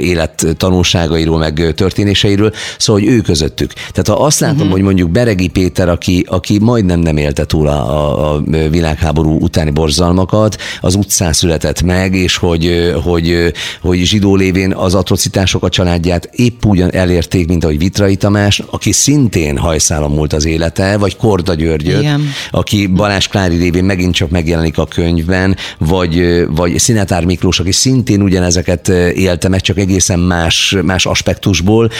élet 0.00 0.46
tanulságairól, 0.56 1.38
meg 1.38 1.72
történéseiről, 1.74 2.52
szóval, 2.78 3.02
hogy 3.02 3.10
ő 3.12 3.20
közöttük. 3.20 3.72
Tehát 3.72 4.08
ha 4.08 4.24
azt 4.24 4.40
látom, 4.40 4.56
uh-huh. 4.56 4.72
hogy 4.72 4.82
mondjuk 4.82 5.10
Beregi 5.10 5.48
Péter, 5.48 5.88
aki, 5.88 6.24
aki 6.28 6.58
majdnem 6.58 7.00
nem 7.00 7.16
élte 7.16 7.44
túl 7.44 7.68
a, 7.68 7.72
a, 7.72 8.34
a 8.34 8.42
világháború 8.70 9.38
utáni 9.40 9.70
borzalmakat, 9.70 10.56
az 10.80 10.94
utcán 10.94 11.32
született 11.32 11.82
meg, 11.82 12.14
és 12.14 12.36
hogy, 12.36 12.92
hogy, 13.04 13.52
hogy 13.80 13.98
zsidó 13.98 14.36
lévén 14.36 14.72
az 14.72 14.94
atrocitások 14.94 15.64
a 15.64 15.68
családját 15.68 16.28
épp 16.32 16.64
ugyan 16.64 16.92
elérték, 16.92 17.48
mint 17.48 17.64
ahogy 17.64 17.78
Vitrai 17.78 18.16
Tamás, 18.16 18.62
aki 18.70 18.92
szintén 18.92 19.58
hajszálon 19.58 20.10
múlt 20.10 20.32
az 20.32 20.44
élete, 20.44 20.96
vagy 20.96 21.16
Korda 21.16 21.54
Györgyöt, 21.54 22.00
Igen. 22.00 22.22
aki 22.50 22.86
Balázs 22.86 23.26
Klári 23.26 23.56
révén 23.56 23.84
megint 23.84 24.14
csak 24.14 24.30
megjelenik 24.30 24.78
a 24.78 24.86
könyvben, 24.86 25.56
vagy, 25.78 26.44
vagy 26.48 26.78
Szinetár 26.78 27.24
Miklós, 27.24 27.59
társ, 27.60 27.68
aki 27.68 27.72
szintén 27.72 28.22
ugyanezeket 28.22 28.88
élte 29.14 29.48
meg, 29.48 29.60
csak 29.60 29.78
egészen 29.78 30.18
más, 30.18 30.76
más 30.82 31.06
aspektusból, 31.06 31.90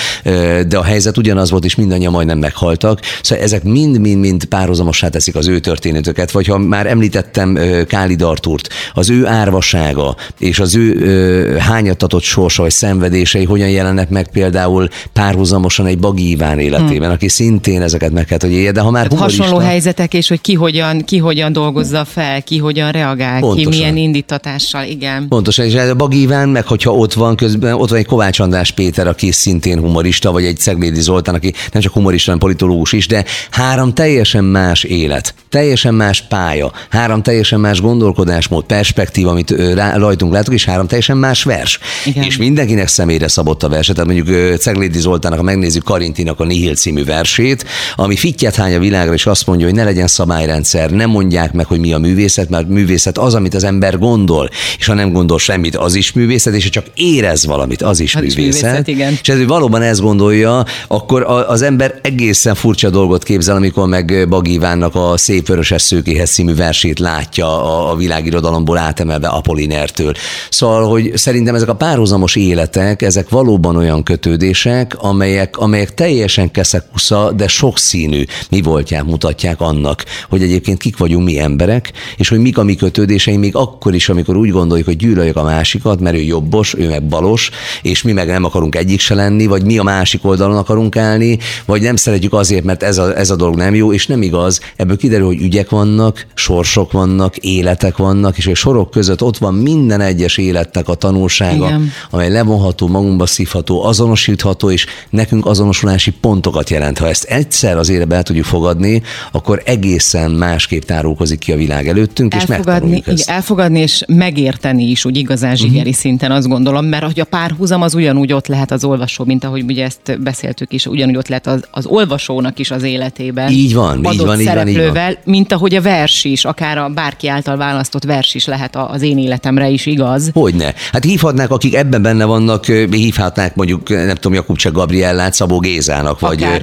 de 0.68 0.76
a 0.78 0.82
helyzet 0.82 1.16
ugyanaz 1.16 1.50
volt, 1.50 1.64
és 1.64 1.74
mindannyian 1.74 2.12
majdnem 2.12 2.38
meghaltak. 2.38 3.00
Szóval 3.22 3.44
ezek 3.44 3.62
mind-mind-mind 3.62 4.44
párhuzamossá 4.44 5.08
teszik 5.08 5.34
az 5.34 5.48
ő 5.48 5.58
történetüket, 5.58 6.30
vagy 6.30 6.46
ha 6.46 6.58
már 6.58 6.86
említettem 6.86 7.58
Kálid 7.86 8.22
Artúrt, 8.22 8.68
az 8.94 9.10
ő 9.10 9.26
árvasága 9.26 10.16
és 10.38 10.58
az 10.58 10.76
ő 10.76 11.56
hányattatott 11.58 12.22
sorsa 12.22 12.62
vagy 12.62 12.70
szenvedései 12.70 13.44
hogyan 13.44 13.68
jelennek 13.68 14.08
meg 14.08 14.28
például 14.32 14.88
párhuzamosan 15.12 15.86
egy 15.86 15.98
Bagi 15.98 16.30
Iván 16.30 16.58
életében, 16.58 17.04
hmm. 17.04 17.10
aki 17.10 17.28
szintén 17.28 17.82
ezeket 17.82 18.12
meg 18.12 18.24
kell, 18.24 18.38
hogy 18.40 18.52
élje, 18.52 18.72
de 18.72 18.80
ha 18.80 18.90
már 18.90 19.02
hát 19.02 19.12
humorista, 19.12 19.42
hasonló 19.42 19.64
helyzetek, 19.64 20.14
és 20.14 20.28
hogy 20.28 20.40
ki 20.40 20.54
hogyan, 20.54 21.04
ki 21.04 21.18
hogyan 21.18 21.52
dolgozza 21.52 22.04
fel, 22.04 22.42
ki 22.42 22.58
hogyan 22.58 22.90
reagál, 22.90 23.40
Pontosan. 23.40 23.70
ki 23.70 23.78
milyen 23.78 23.96
indítatással, 23.96 24.84
igen. 24.84 25.28
Pontosan, 25.28 25.49
és 25.58 25.74
a 25.74 25.94
Bagi 25.94 26.20
Iván, 26.20 26.48
meg 26.48 26.66
hogyha 26.66 26.94
ott 26.94 27.12
van 27.12 27.36
közben, 27.36 27.72
ott 27.72 27.88
van 27.88 27.98
egy 27.98 28.06
Kovács 28.06 28.40
András 28.40 28.70
Péter, 28.70 29.06
aki 29.06 29.32
szintén 29.32 29.78
humorista, 29.78 30.32
vagy 30.32 30.44
egy 30.44 30.58
Szeglédi 30.58 31.00
Zoltán, 31.00 31.34
aki 31.34 31.52
nem 31.72 31.82
csak 31.82 31.92
humorista, 31.92 32.30
hanem 32.30 32.46
politológus 32.46 32.92
is, 32.92 33.06
de 33.06 33.24
három 33.50 33.94
teljesen 33.94 34.44
más 34.44 34.84
élet, 34.84 35.34
teljesen 35.48 35.94
más 35.94 36.22
pálya, 36.28 36.72
három 36.90 37.22
teljesen 37.22 37.60
más 37.60 37.80
gondolkodásmód, 37.80 38.64
perspektív, 38.64 39.26
amit 39.26 39.54
rajtunk 39.94 40.32
látok, 40.32 40.54
és 40.54 40.64
három 40.64 40.86
teljesen 40.86 41.16
más 41.16 41.42
vers. 41.42 41.78
Igen. 42.04 42.24
És 42.24 42.36
mindenkinek 42.36 42.88
személyre 42.88 43.28
szabott 43.28 43.62
a 43.62 43.68
verset. 43.68 43.96
Tehát 43.96 44.14
mondjuk 44.14 44.58
Ceglédi 44.58 44.98
Zoltának, 44.98 45.38
ha 45.38 45.44
megnézzük 45.44 45.84
Karintinak 45.84 46.40
a 46.40 46.44
Nihil 46.44 46.74
című 46.74 47.04
versét, 47.04 47.64
ami 47.96 48.16
fittyet 48.16 48.54
hány 48.54 48.74
a 48.74 48.78
világra, 48.78 49.12
és 49.12 49.26
azt 49.26 49.46
mondja, 49.46 49.66
hogy 49.66 49.74
ne 49.74 49.84
legyen 49.84 50.06
szabályrendszer, 50.06 50.90
nem 50.90 51.10
mondják 51.10 51.52
meg, 51.52 51.66
hogy 51.66 51.80
mi 51.80 51.92
a 51.92 51.98
művészet, 51.98 52.48
mert 52.48 52.68
művészet 52.68 53.18
az, 53.18 53.34
amit 53.34 53.54
az 53.54 53.64
ember 53.64 53.98
gondol, 53.98 54.48
és 54.78 54.86
ha 54.86 54.94
nem 54.94 55.12
gondol 55.12 55.38
semmit, 55.40 55.76
az 55.76 55.94
is 55.94 56.12
művészet, 56.12 56.54
és 56.54 56.64
ha 56.64 56.70
csak 56.70 56.86
érez 56.94 57.46
valamit, 57.46 57.82
az 57.82 58.00
is 58.00 58.14
az 58.14 58.20
művészet. 58.20 58.38
Is 58.38 58.52
művészet 58.52 58.88
igen. 58.88 59.18
És 59.22 59.28
ez 59.28 59.46
valóban 59.46 59.82
ezt 59.82 60.00
gondolja, 60.00 60.64
akkor 60.88 61.22
az 61.48 61.62
ember 61.62 61.98
egészen 62.02 62.54
furcsa 62.54 62.90
dolgot 62.90 63.22
képzel, 63.22 63.56
amikor 63.56 63.88
meg 63.88 64.26
Bagívánnak 64.28 64.94
a 64.94 65.16
Szép 65.16 65.46
Vöröses 65.46 65.82
Szőkéhez 65.82 66.30
című 66.30 66.54
versét 66.54 66.98
látja 66.98 67.46
a, 67.46 67.90
a 67.90 67.96
világirodalomból 67.96 68.78
átemelve 68.78 69.28
Apollinertől. 69.28 70.12
Szóval, 70.50 70.88
hogy 70.88 71.12
szerintem 71.16 71.54
ezek 71.54 71.68
a 71.68 71.74
párhuzamos 71.74 72.36
életek, 72.36 73.02
ezek 73.02 73.28
valóban 73.28 73.76
olyan 73.76 74.02
kötődések, 74.02 74.96
amelyek, 74.98 75.58
amelyek 75.58 75.94
teljesen 75.94 76.50
keszekusza, 76.50 77.32
de 77.32 77.48
sokszínű 77.48 78.24
mi 78.50 78.60
voltják, 78.62 79.04
mutatják 79.04 79.60
annak, 79.60 80.04
hogy 80.28 80.42
egyébként 80.42 80.78
kik 80.78 80.96
vagyunk 80.96 81.24
mi 81.24 81.38
emberek, 81.38 81.92
és 82.16 82.28
hogy 82.28 82.38
mik 82.38 82.58
a 82.58 82.62
mi 82.62 82.76
kötődéseink 82.76 83.40
még 83.40 83.56
akkor 83.56 83.94
is, 83.94 84.08
amikor 84.08 84.36
úgy 84.36 84.50
gondoljuk, 84.50 84.86
hogy 84.86 84.96
gyűlöljük 85.30 85.36
a 85.36 85.56
másikat, 85.56 86.00
mert 86.00 86.16
ő 86.16 86.20
jobbos, 86.20 86.74
ő 86.78 86.88
meg 86.88 87.04
balos, 87.04 87.50
és 87.82 88.02
mi 88.02 88.12
meg 88.12 88.26
nem 88.26 88.44
akarunk 88.44 88.74
egyik 88.74 89.00
se 89.00 89.14
lenni, 89.14 89.46
vagy 89.46 89.64
mi 89.64 89.78
a 89.78 89.82
másik 89.82 90.24
oldalon 90.24 90.56
akarunk 90.56 90.96
állni, 90.96 91.38
vagy 91.66 91.82
nem 91.82 91.96
szeretjük 91.96 92.32
azért, 92.32 92.64
mert 92.64 92.82
ez 92.82 92.98
a, 92.98 93.16
ez 93.16 93.30
a 93.30 93.36
dolog 93.36 93.56
nem 93.56 93.74
jó, 93.74 93.92
és 93.92 94.06
nem 94.06 94.22
igaz. 94.22 94.60
Ebből 94.76 94.96
kiderül, 94.96 95.26
hogy 95.26 95.42
ügyek 95.42 95.70
vannak, 95.70 96.26
sorsok 96.34 96.92
vannak, 96.92 97.36
életek 97.36 97.96
vannak, 97.96 98.38
és 98.38 98.46
a 98.46 98.54
sorok 98.54 98.90
között 98.90 99.22
ott 99.22 99.38
van 99.38 99.54
minden 99.54 100.00
egyes 100.00 100.36
életnek 100.36 100.88
a 100.88 100.94
tanulsága, 100.94 101.66
Igen. 101.66 101.90
amely 102.10 102.30
levonható, 102.30 102.88
magunkba 102.88 103.26
szívható, 103.26 103.84
azonosítható, 103.84 104.70
és 104.70 104.86
nekünk 105.10 105.46
azonosulási 105.46 106.10
pontokat 106.10 106.70
jelent. 106.70 106.98
Ha 106.98 107.08
ezt 107.08 107.24
egyszer 107.24 107.76
az 107.76 107.88
életbe 107.88 108.16
el 108.16 108.22
tudjuk 108.22 108.44
fogadni, 108.44 109.02
akkor 109.32 109.62
egészen 109.64 110.30
másképp 110.30 110.82
tárulkozik 110.82 111.38
ki 111.38 111.52
a 111.52 111.56
világ 111.56 111.88
előttünk, 111.88 112.34
elfogadni, 112.34 112.96
és 112.96 113.02
igen, 113.06 113.18
elfogadni 113.26 113.80
és 113.80 114.04
megérteni 114.06 114.84
is 114.90 115.04
úgy 115.04 115.16
igazán 115.20 115.56
zsigeri 115.56 115.78
uh-huh. 115.78 115.94
szinten 115.94 116.30
azt 116.30 116.48
gondolom, 116.48 116.84
mert 116.84 117.04
hogy 117.04 117.20
a 117.20 117.24
párhuzam 117.24 117.82
az 117.82 117.94
ugyanúgy 117.94 118.32
ott 118.32 118.46
lehet 118.46 118.70
az 118.70 118.84
olvasó, 118.84 119.24
mint 119.24 119.44
ahogy 119.44 119.64
ugye 119.68 119.84
ezt 119.84 120.20
beszéltük 120.22 120.72
is, 120.72 120.86
ugyanúgy 120.86 121.16
ott 121.16 121.28
lehet 121.28 121.46
az, 121.46 121.64
az 121.70 121.86
olvasónak 121.86 122.58
is 122.58 122.70
az 122.70 122.82
életében. 122.82 123.50
Így 123.50 123.74
van, 123.74 123.96
így 123.96 124.18
van, 124.18 124.40
így 124.40 124.46
van, 124.54 124.68
így 124.68 124.92
van. 124.92 125.16
mint 125.24 125.52
ahogy 125.52 125.74
a 125.74 125.80
vers 125.80 126.24
is, 126.24 126.44
akár 126.44 126.78
a 126.78 126.88
bárki 126.88 127.28
által 127.28 127.56
választott 127.56 128.04
vers 128.04 128.34
is 128.34 128.46
lehet 128.46 128.76
az 128.76 129.02
én 129.02 129.18
életemre 129.18 129.68
is 129.68 129.86
igaz. 129.86 130.30
Hogyne. 130.32 130.74
Hát 130.92 131.04
hívhatnák, 131.04 131.50
akik 131.50 131.74
ebben 131.74 132.02
benne 132.02 132.24
vannak, 132.24 132.64
hívhatnák 132.90 133.54
mondjuk, 133.54 133.88
nem 133.88 134.14
tudom, 134.14 134.34
Jakub 134.34 134.56
Cseh 134.56 134.72
Gabriellát 134.72 135.34
Szabó 135.34 135.58
Gézának, 135.58 136.20
vagy 136.20 136.42
akár, 136.42 136.62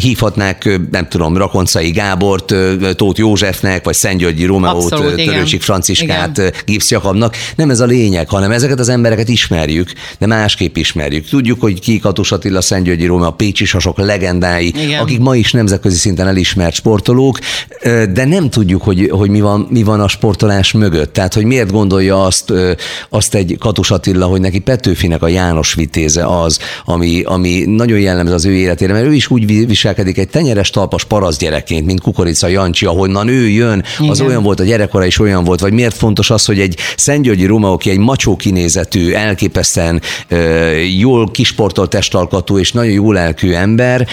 hívhatnák, 0.00 0.80
nem 0.90 1.08
tudom, 1.08 1.36
Rakoncai 1.36 1.90
Gábort, 1.90 2.54
Tóth 2.96 3.18
Józsefnek, 3.18 3.84
vagy 3.84 3.94
Szentgyörgyi 3.94 4.44
Rómeót, 4.44 4.88
Törőcsik 5.16 5.62
Franciskát, 5.62 6.64
Gipsz 6.66 6.90
Jakabnak. 6.90 7.36
Nem 7.56 7.70
ez 7.70 7.80
a 7.80 7.86
lényeg, 7.86 8.28
hanem 8.28 8.50
ezeket 8.50 8.78
az 8.78 8.88
embereket 8.88 9.28
ismerjük, 9.28 9.92
de 10.18 10.26
másképp 10.26 10.76
ismerjük. 10.76 11.28
Tudjuk, 11.28 11.60
hogy 11.60 11.80
ki 11.80 11.98
Katus 11.98 12.32
Attila, 12.32 12.60
Szentgyörgyi 12.60 13.06
Róma, 13.06 13.26
a 13.26 13.30
Pécsi 13.30 13.64
Sasok 13.64 13.98
legendái, 13.98 14.66
Igen. 14.66 15.00
akik 15.00 15.18
ma 15.18 15.36
is 15.36 15.52
nemzetközi 15.52 15.96
szinten 15.96 16.26
elismert 16.26 16.74
sportolók, 16.74 17.38
de 18.12 18.24
nem 18.24 18.50
tudjuk, 18.50 18.82
hogy, 18.82 19.08
hogy 19.10 19.30
mi, 19.30 19.40
van, 19.40 19.66
mi 19.70 19.82
van 19.82 20.00
a 20.00 20.08
sportolás 20.08 20.72
mögött. 20.72 21.12
Tehát, 21.12 21.34
hogy 21.34 21.44
miért 21.44 21.70
gondolja 21.70 22.24
azt, 22.24 22.52
azt 23.08 23.34
egy 23.34 23.56
Katus 23.58 23.90
Attila, 23.90 24.26
hogy 24.26 24.40
neki 24.40 24.58
Petőfinek 24.58 25.22
a 25.22 25.28
János 25.28 25.74
vitéze 25.74 26.26
az, 26.26 26.58
ami, 26.84 27.22
ami 27.24 27.64
nagyon 27.66 27.98
jellemző 27.98 28.34
az 28.34 28.44
ő 28.44 28.52
életére, 28.52 28.92
mert 28.92 29.06
ő 29.06 29.14
is 29.14 29.30
úgy 29.30 29.66
viselkedik 29.66 30.18
egy 30.18 30.28
tenyeres 30.28 30.70
talpas 30.70 31.04
parasz 31.04 31.36
gyerekként, 31.36 31.86
mint 31.86 32.00
Kukorica 32.00 32.46
Jancsi, 32.46 32.86
ahonnan 32.86 33.28
ő 33.28 33.48
jön, 33.48 33.84
az 34.08 34.18
Igen. 34.18 34.30
olyan 34.30 34.42
volt 34.42 34.60
a 34.60 34.64
gyerekkora 34.64 35.04
is 35.04 35.18
olyan 35.18 35.44
volt, 35.44 35.60
vagy 35.60 35.72
miért 35.72 35.96
fontos 35.96 36.30
az, 36.30 36.44
hogy 36.44 36.60
egy 36.60 36.76
Szentgyörgyi 36.96 37.41
Róma, 37.46 37.72
aki 37.72 37.90
egy 37.90 37.98
macsó 37.98 38.36
kinézetű, 38.36 39.12
elképesztően 39.12 40.00
jól 40.98 41.30
kisportolt 41.30 41.90
testalkatú 41.90 42.58
és 42.58 42.72
nagyon 42.72 42.92
jó 42.92 43.12
lelkű 43.12 43.52
ember 43.52 44.06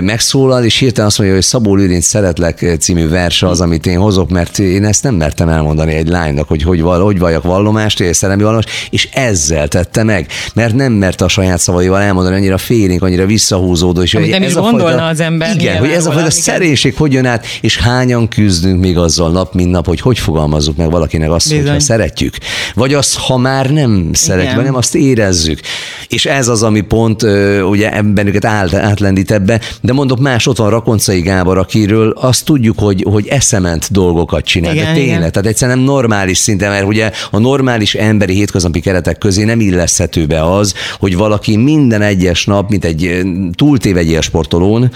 megszólal, 0.00 0.64
és 0.64 0.78
hirtelen 0.78 1.08
azt 1.08 1.18
mondja, 1.18 1.36
hogy 1.36 1.46
Szabó 1.46 1.74
Lőrinc 1.74 2.04
szeretlek 2.04 2.76
című 2.80 3.08
verse 3.08 3.48
az, 3.48 3.60
amit 3.60 3.86
én 3.86 3.98
hozok, 3.98 4.30
mert 4.30 4.58
én 4.58 4.84
ezt 4.84 5.02
nem 5.02 5.14
mertem 5.14 5.48
elmondani 5.48 5.94
egy 5.94 6.08
lánynak, 6.08 6.48
hogy 6.48 6.62
hogy, 6.62 6.80
val, 6.80 7.04
hogy 7.04 7.18
valljak 7.18 7.42
vallomást, 7.42 8.00
és 8.00 8.16
szerelmi 8.16 8.42
vallomást, 8.42 8.70
és 8.90 9.08
ezzel 9.12 9.68
tette 9.68 10.02
meg, 10.02 10.26
mert 10.54 10.74
nem 10.74 10.92
mert 10.92 11.20
a 11.20 11.28
saját 11.28 11.58
szavaival 11.58 12.00
elmondani 12.00 12.36
annyira 12.36 12.58
félénk, 12.58 13.02
annyira 13.02 13.26
visszahúzódó. 13.26 14.02
És 14.02 14.12
hogy 14.12 14.28
nem 14.28 14.42
ez 14.42 14.48
is 14.48 14.54
a 14.54 14.60
gondolna 14.60 14.88
fajta, 14.88 15.06
az 15.06 15.20
ember. 15.20 15.54
Igen, 15.54 15.78
hogy 15.78 15.90
ez 15.90 16.06
a 16.06 16.12
fajta 16.12 16.30
szerénység 16.30 16.96
hogy 16.96 17.12
jön 17.12 17.26
át, 17.26 17.46
és 17.60 17.78
hányan 17.78 18.28
küzdünk 18.28 18.80
még 18.80 18.98
azzal 18.98 19.30
nap, 19.30 19.54
mint 19.54 19.70
nap, 19.70 19.86
hogy 19.86 20.00
hogy 20.00 20.18
fogalmazzuk 20.18 20.76
meg 20.76 20.90
valakinek 20.90 21.30
azt, 21.30 21.48
Bizony. 21.48 21.62
hogyha 21.62 21.80
szeretjük. 21.80 22.36
Vagy 22.74 22.94
azt, 22.94 23.16
ha 23.16 23.36
már 23.36 23.70
nem 23.70 24.10
szeretjük, 24.12 24.54
vagy 24.54 24.64
nem 24.64 24.74
azt 24.74 24.94
érezzük. 24.94 25.60
És 26.08 26.26
ez 26.26 26.48
az, 26.48 26.62
ami 26.62 26.80
pont 26.80 27.22
ugye 27.62 28.02
bennünket 28.02 28.44
át, 28.44 28.74
átlendít 28.74 29.30
ebbe, 29.30 29.60
de 29.80 29.92
mondok 29.92 30.18
más, 30.18 30.46
ott 30.46 30.56
van 30.56 30.70
Rakoncai 30.70 31.20
Gábor, 31.20 31.58
akiről 31.58 32.10
azt 32.10 32.44
tudjuk, 32.44 32.78
hogy, 32.78 33.06
hogy 33.10 33.26
eszement 33.26 33.92
dolgokat 33.92 34.44
csinál, 34.44 34.72
igen, 34.72 34.84
de 34.84 34.92
tényleg, 34.92 35.18
igen. 35.18 35.32
tehát 35.32 35.46
egyszerűen 35.46 35.76
nem 35.76 35.86
normális 35.86 36.38
szinten, 36.38 36.70
mert 36.70 36.86
ugye 36.86 37.10
a 37.30 37.38
normális 37.38 37.94
emberi 37.94 38.34
hétköznapi 38.34 38.80
keretek 38.80 39.18
közé 39.18 39.44
nem 39.44 39.60
illeszthető 39.60 40.26
be 40.26 40.54
az, 40.54 40.74
hogy 40.98 41.16
valaki 41.16 41.56
minden 41.56 42.02
egyes 42.02 42.44
nap, 42.44 42.70
mint 42.70 42.84
egy 42.84 43.20
túltév 43.54 43.96
egy 43.96 44.18
sportolón, 44.20 44.90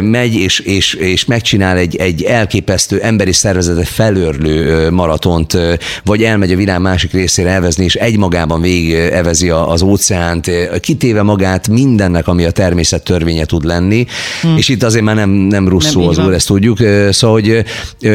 megy 0.00 0.34
és, 0.34 0.58
és, 0.58 0.94
és 0.94 1.24
megcsinál 1.24 1.76
egy, 1.76 1.96
egy 1.96 2.22
elképesztő 2.22 3.00
emberi 3.00 3.32
szervezetet 3.32 3.88
felörlő 3.88 4.90
maratont, 4.90 5.58
vagy 6.04 6.22
elmegy 6.22 6.52
a 6.52 6.56
világ 6.56 6.80
másik 7.04 7.20
részére 7.20 7.50
elvezni, 7.50 7.84
és 7.84 7.94
egymagában 7.94 8.60
végig 8.60 8.94
evezi 8.94 9.50
az 9.50 9.82
óceánt, 9.82 10.50
kitéve 10.80 11.22
magát 11.22 11.68
mindennek, 11.68 12.28
ami 12.28 12.44
a 12.44 12.50
természet 12.50 13.02
törvénye 13.02 13.44
tud 13.44 13.64
lenni, 13.64 14.06
hmm. 14.42 14.56
és 14.56 14.68
itt 14.68 14.82
azért 14.82 15.04
már 15.04 15.14
nem, 15.14 15.30
nem 15.30 15.68
russzó 15.68 16.08
az 16.08 16.18
úr, 16.18 16.32
ezt 16.32 16.46
tudjuk. 16.46 16.78
Szóval, 17.10 17.40
hogy 17.40 17.64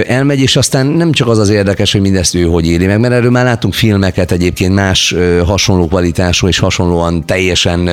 elmegy, 0.08 0.40
és 0.40 0.56
aztán 0.56 0.86
nem 0.86 1.12
csak 1.12 1.28
az 1.28 1.38
az 1.38 1.50
érdekes, 1.50 1.92
hogy 1.92 2.02
mindezt 2.02 2.36
ő 2.36 2.44
hogy 2.44 2.68
éli 2.68 2.86
meg, 2.86 3.00
mert 3.00 3.14
erről 3.14 3.32
már 3.32 3.46
láttunk 3.46 3.74
filmeket 3.74 4.32
egyébként 4.32 4.74
más 4.74 5.16
hasonló 5.46 5.88
kvalitású 5.88 6.48
és 6.48 6.60
hasonlóan 6.60 7.26
teljesen 7.26 7.90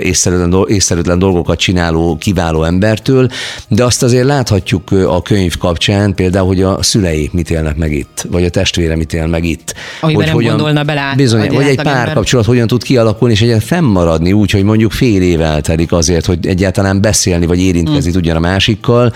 észszerűtlen, 0.00 0.64
észszerűtlen 0.66 1.18
dolgokat 1.18 1.58
csináló 1.58 2.16
kiváló 2.16 2.62
embertől, 2.62 3.28
de 3.68 3.84
azt 3.84 4.02
azért 4.02 4.24
láthatjuk 4.24 4.90
a 4.90 5.22
könyv 5.22 5.56
kapcsán 5.56 6.14
például, 6.14 6.46
hogy 6.46 6.62
a 6.62 6.82
szülei 6.82 7.30
mit 7.32 7.50
élnek 7.50 7.76
meg 7.76 7.92
itt, 7.92 8.26
vagy 8.30 8.44
a 8.44 8.50
testvére 8.50 8.96
mit 8.96 9.12
él 9.12 9.26
meg 9.26 9.44
itt. 9.44 9.74
Amiben 10.06 10.22
hogy 10.22 10.26
nem 10.26 10.34
hogyan, 10.34 10.56
gondolna 10.56 10.82
bele 10.82 11.12
Bizony, 11.16 11.48
vagy 11.52 11.66
egy 11.66 11.82
párkapcsolat 11.82 12.46
hogyan 12.46 12.66
tud 12.66 12.82
kialakulni, 12.82 13.34
és 13.34 13.42
egyen 13.42 13.60
fennmaradni 13.60 14.32
úgy, 14.32 14.50
hogy 14.50 14.62
mondjuk 14.62 14.92
fél 14.92 15.22
év 15.22 15.40
eltelik 15.40 15.92
azért, 15.92 16.26
hogy 16.26 16.46
egyáltalán 16.46 17.00
beszélni, 17.00 17.46
vagy 17.46 17.60
érintkezni 17.60 18.02
hmm. 18.02 18.12
tudjon 18.12 18.36
a 18.36 18.40
másikkal. 18.40 19.12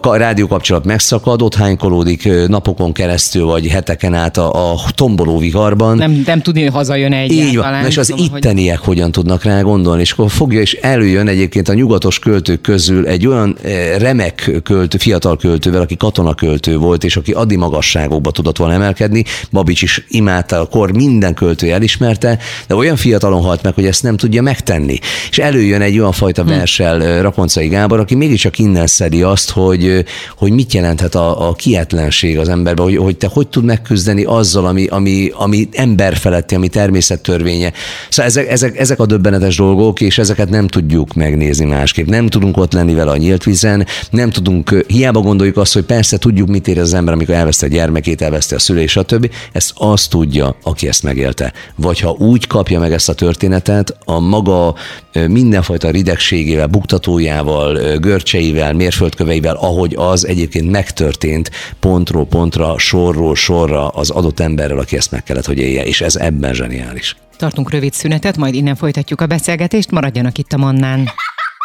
A 0.00 0.16
rádió 0.16 0.46
kapcsolat 0.46 0.84
megszakad, 0.84 1.42
ott 1.42 1.54
hánykolódik 1.54 2.28
napokon 2.46 2.92
keresztül, 2.92 3.44
vagy 3.44 3.66
heteken 3.66 4.14
át 4.14 4.36
a, 4.36 4.72
a 4.72 4.80
tomboló 4.94 5.38
viharban. 5.38 5.96
Nem, 5.96 6.22
nem 6.26 6.42
tudni, 6.42 6.62
hogy 6.62 6.72
hazajön 6.72 7.12
egy. 7.12 7.32
Így 7.32 7.56
van, 7.56 7.84
és 7.86 7.96
az 7.96 8.06
tudom, 8.06 8.24
itteniek 8.24 8.78
hogy... 8.78 8.86
hogyan 8.86 9.12
tudnak 9.12 9.42
rá 9.42 9.60
gondolni, 9.60 10.00
és 10.00 10.12
akkor 10.12 10.30
fogja, 10.30 10.60
és 10.60 10.74
előjön 10.74 11.28
egyébként 11.28 11.68
a 11.68 11.74
nyugatos 11.74 12.18
költők 12.18 12.60
közül 12.60 13.06
egy 13.06 13.26
olyan 13.26 13.56
remek 13.98 14.50
költő, 14.62 14.98
fiatal 14.98 15.36
költővel, 15.36 15.80
aki 15.80 15.96
katonaköltő 15.96 16.76
volt, 16.76 17.04
és 17.04 17.16
aki 17.16 17.32
adi 17.32 17.56
magasságokba 17.56 18.30
tudott 18.30 18.56
volna 18.56 18.74
emelkedni. 18.74 19.24
Babics 19.50 19.82
is 19.82 20.06
imádta, 20.20 20.60
a 20.60 20.66
kor 20.66 20.92
minden 20.92 21.34
költő 21.34 21.72
elismerte, 21.72 22.38
de 22.66 22.74
olyan 22.74 22.96
fiatalon 22.96 23.42
halt 23.42 23.62
meg, 23.62 23.74
hogy 23.74 23.86
ezt 23.86 24.02
nem 24.02 24.16
tudja 24.16 24.42
megtenni. 24.42 24.98
És 25.30 25.38
előjön 25.38 25.80
egy 25.80 25.98
olyan 25.98 26.12
fajta 26.12 26.44
versel 26.44 27.22
Rakoncai 27.22 27.68
Gábor, 27.68 27.98
aki 27.98 28.14
mégiscsak 28.14 28.58
innen 28.58 28.86
szedi 28.86 29.22
azt, 29.22 29.50
hogy, 29.50 30.04
hogy 30.36 30.52
mit 30.52 30.72
jelenthet 30.72 31.14
a, 31.14 31.48
a 31.48 31.52
kietlenség 31.52 32.38
az 32.38 32.48
emberben, 32.48 32.84
hogy, 32.84 32.96
hogy 32.96 33.16
te 33.16 33.28
hogy 33.32 33.48
tud 33.48 33.64
megküzdeni 33.64 34.24
azzal, 34.24 34.66
ami, 34.66 34.86
ami, 34.86 35.30
ami 35.34 35.68
ember 35.72 36.16
feletti, 36.16 36.54
ami 36.54 36.68
természettörvénye. 36.68 37.72
Szóval 38.08 38.30
ezek, 38.30 38.48
ezek, 38.48 38.78
ezek 38.78 39.00
a 39.00 39.06
döbbenetes 39.06 39.56
dolgok, 39.56 40.00
és 40.00 40.18
ezeket 40.18 40.48
nem 40.50 40.68
tudjuk 40.68 41.14
megnézni 41.14 41.64
másképp. 41.64 42.06
Nem 42.06 42.28
tudunk 42.28 42.56
ott 42.56 42.72
lenni 42.72 42.94
vele 42.94 43.10
a 43.10 43.16
nyílt 43.16 43.44
vízen, 43.44 43.86
nem 44.10 44.30
tudunk, 44.30 44.84
hiába 44.86 45.20
gondoljuk 45.20 45.56
azt, 45.56 45.72
hogy 45.72 45.84
persze 45.84 46.18
tudjuk, 46.18 46.48
mit 46.48 46.68
ér 46.68 46.78
az 46.78 46.94
ember, 46.94 47.14
amikor 47.14 47.34
elveszte 47.34 47.66
a 47.66 47.68
gyermekét, 47.68 48.22
elveszte 48.22 48.54
a 48.54 48.58
szülés, 48.58 48.90
stb. 48.90 49.30
Ezt 49.52 49.72
azt 49.74 50.09
tudja, 50.10 50.56
aki 50.62 50.88
ezt 50.88 51.02
megélte. 51.02 51.52
Vagy 51.74 52.00
ha 52.00 52.10
úgy 52.10 52.46
kapja 52.46 52.78
meg 52.78 52.92
ezt 52.92 53.08
a 53.08 53.14
történetet, 53.14 53.96
a 54.04 54.18
maga 54.18 54.74
mindenfajta 55.26 55.90
ridegségével, 55.90 56.66
buktatójával, 56.66 57.98
görcseivel, 57.98 58.72
mérföldköveivel, 58.72 59.56
ahogy 59.56 59.94
az 59.98 60.26
egyébként 60.26 60.70
megtörtént 60.70 61.50
pontról 61.80 62.26
pontra, 62.26 62.78
sorról 62.78 63.34
sorra 63.34 63.88
az 63.88 64.10
adott 64.10 64.40
emberrel, 64.40 64.78
aki 64.78 64.96
ezt 64.96 65.10
meg 65.10 65.22
kellett, 65.22 65.46
hogy 65.46 65.58
élje, 65.58 65.84
és 65.84 66.00
ez 66.00 66.16
ebben 66.16 66.54
zseniális. 66.54 67.16
Tartunk 67.36 67.70
rövid 67.70 67.92
szünetet, 67.92 68.36
majd 68.36 68.54
innen 68.54 68.76
folytatjuk 68.76 69.20
a 69.20 69.26
beszélgetést, 69.26 69.90
maradjanak 69.90 70.38
itt 70.38 70.52
a 70.52 70.56
Mannán. 70.56 71.08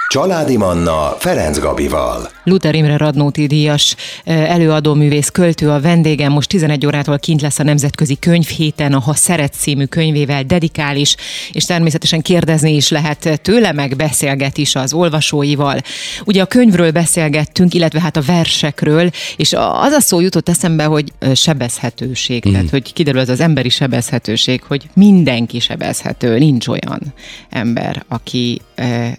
Családi 0.08 0.58
Manna 0.58 1.16
Ferenc 1.20 1.60
Gabival. 1.60 2.30
Luther 2.44 2.76
Imre 2.76 2.98
Radnóti 2.98 3.48
díjas 3.48 3.96
előadó 4.24 4.94
művész 4.94 5.30
költő 5.30 5.70
a 5.70 5.80
vendégem. 5.80 6.32
Most 6.32 6.50
11 6.50 6.86
órától 6.86 7.20
kint 7.20 7.42
lesz 7.42 7.60
a 7.60 7.64
Nemzetközi 7.64 8.16
Könyvhéten, 8.20 8.94
a 8.94 9.00
Ha 9.00 9.14
Szeret 9.14 9.54
című 9.54 9.86
könyvével 9.86 10.44
dedikál 10.44 10.96
is, 10.96 11.16
és 11.52 11.66
természetesen 11.66 12.22
kérdezni 12.22 12.76
is 12.76 12.90
lehet 12.90 13.40
tőle, 13.42 13.72
meg 13.72 13.96
beszélget 13.96 14.58
is 14.58 14.76
az 14.76 14.94
olvasóival. 14.94 15.82
Ugye 16.26 16.42
a 16.42 16.46
könyvről 16.46 16.92
beszélgettünk, 16.92 17.74
illetve 17.74 18.02
hát 18.02 18.18
a 18.18 18.22
versekről, 18.22 19.10
és 19.36 19.54
az 19.54 19.92
a 19.92 20.02
szó 20.02 20.20
jutott 20.20 20.50
eszembe, 20.50 20.84
hogy 20.84 21.14
sebezhetőség, 21.34 22.44
mm. 22.48 22.52
tehát 22.52 22.70
hogy 22.70 22.94
kiderül 22.94 23.20
az 23.20 23.30
az 23.30 23.40
emberi 23.40 23.70
sebezhetőség, 23.70 24.64
hogy 24.64 24.90
mindenki 24.94 25.60
sebezhető, 25.60 26.38
nincs 26.38 26.68
olyan 26.68 27.02
ember, 27.50 28.04
aki, 28.08 28.62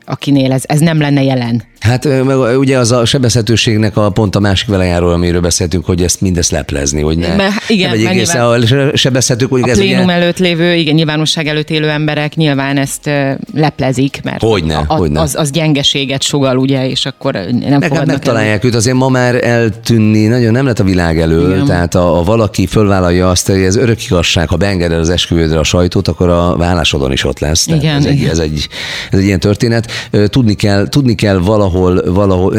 akinél 0.05 0.53
ez, 0.53 0.62
ez 0.66 0.81
nem 0.81 1.01
lenne 1.01 1.23
jelen. 1.23 1.62
Hát 1.81 2.09
ugye 2.59 2.79
az 2.79 2.93
a 2.93 3.05
sebezhetőségnek 3.05 3.97
a 3.97 4.11
pont 4.11 4.37
a 4.37 4.41
másik 4.41 4.69
velejáról, 4.69 5.12
amiről 5.12 5.41
beszéltünk, 5.41 5.85
hogy 5.85 6.03
ezt 6.03 6.21
mindezt 6.21 6.51
leplezni, 6.51 7.03
hogy 7.03 7.19
ne, 7.19 7.37
Be, 7.37 7.49
igen, 7.69 7.91
ne 7.91 7.97
vegyék 7.97 8.21
észre 8.21 8.47
a 8.47 8.57
sebezhetők. 8.97 9.51
Hogy 9.51 9.62
a 9.62 9.69
ez 9.69 9.77
plénum 9.77 10.05
ugye... 10.05 10.12
előtt 10.12 10.39
lévő, 10.39 10.75
igen, 10.75 10.95
nyilvánosság 10.95 11.47
előtt 11.47 11.71
élő 11.71 11.89
emberek 11.89 12.35
nyilván 12.35 12.77
ezt 12.77 13.11
leplezik, 13.55 14.21
mert 14.23 14.43
hogyne, 14.43 14.77
a, 14.77 14.95
hogyne. 14.95 15.21
Az, 15.21 15.35
az 15.35 15.51
gyengeséget 15.51 16.23
sugal, 16.23 16.57
ugye, 16.57 16.89
és 16.89 17.07
akkor 17.07 17.33
nem 17.33 17.79
Meg, 17.79 17.93
hát 17.93 18.07
megtalálják 18.07 18.65
őt, 18.65 18.75
azért 18.75 18.97
ma 18.97 19.09
már 19.09 19.45
eltűnni 19.45 20.27
nagyon 20.27 20.53
nem 20.53 20.67
lett 20.67 20.79
a 20.79 20.85
világ 20.85 21.21
elől, 21.21 21.55
igen. 21.55 21.67
tehát 21.67 21.95
a, 21.95 22.19
a 22.19 22.23
valaki 22.23 22.67
fölvállalja 22.67 23.31
azt, 23.31 23.47
hogy 23.47 23.61
ez 23.61 23.77
örök 23.77 24.05
igazság, 24.05 24.49
ha 24.49 24.57
beengeded 24.57 24.99
az 24.99 25.11
esküvődre 25.11 25.59
a 25.59 25.65
sajtót, 25.65 26.09
akkor 26.09 26.29
a 26.29 26.57
vállásodon 26.57 27.12
is 27.12 27.25
ott 27.25 27.39
lesz. 27.39 27.65
Tehát 27.65 27.83
igen, 27.83 27.97
ez, 27.97 28.05
igen. 28.05 28.17
Egy, 28.17 28.25
ez, 28.29 28.39
egy, 28.39 28.69
ez 29.11 29.19
egy 29.19 29.25
ilyen 29.25 29.41
történet. 29.41 29.91
Tudni 30.27 30.55
kell, 30.55 30.89
tudni 30.89 31.15
kell 31.15 31.39
valahol, 31.73 32.13
valahol. 32.13 32.53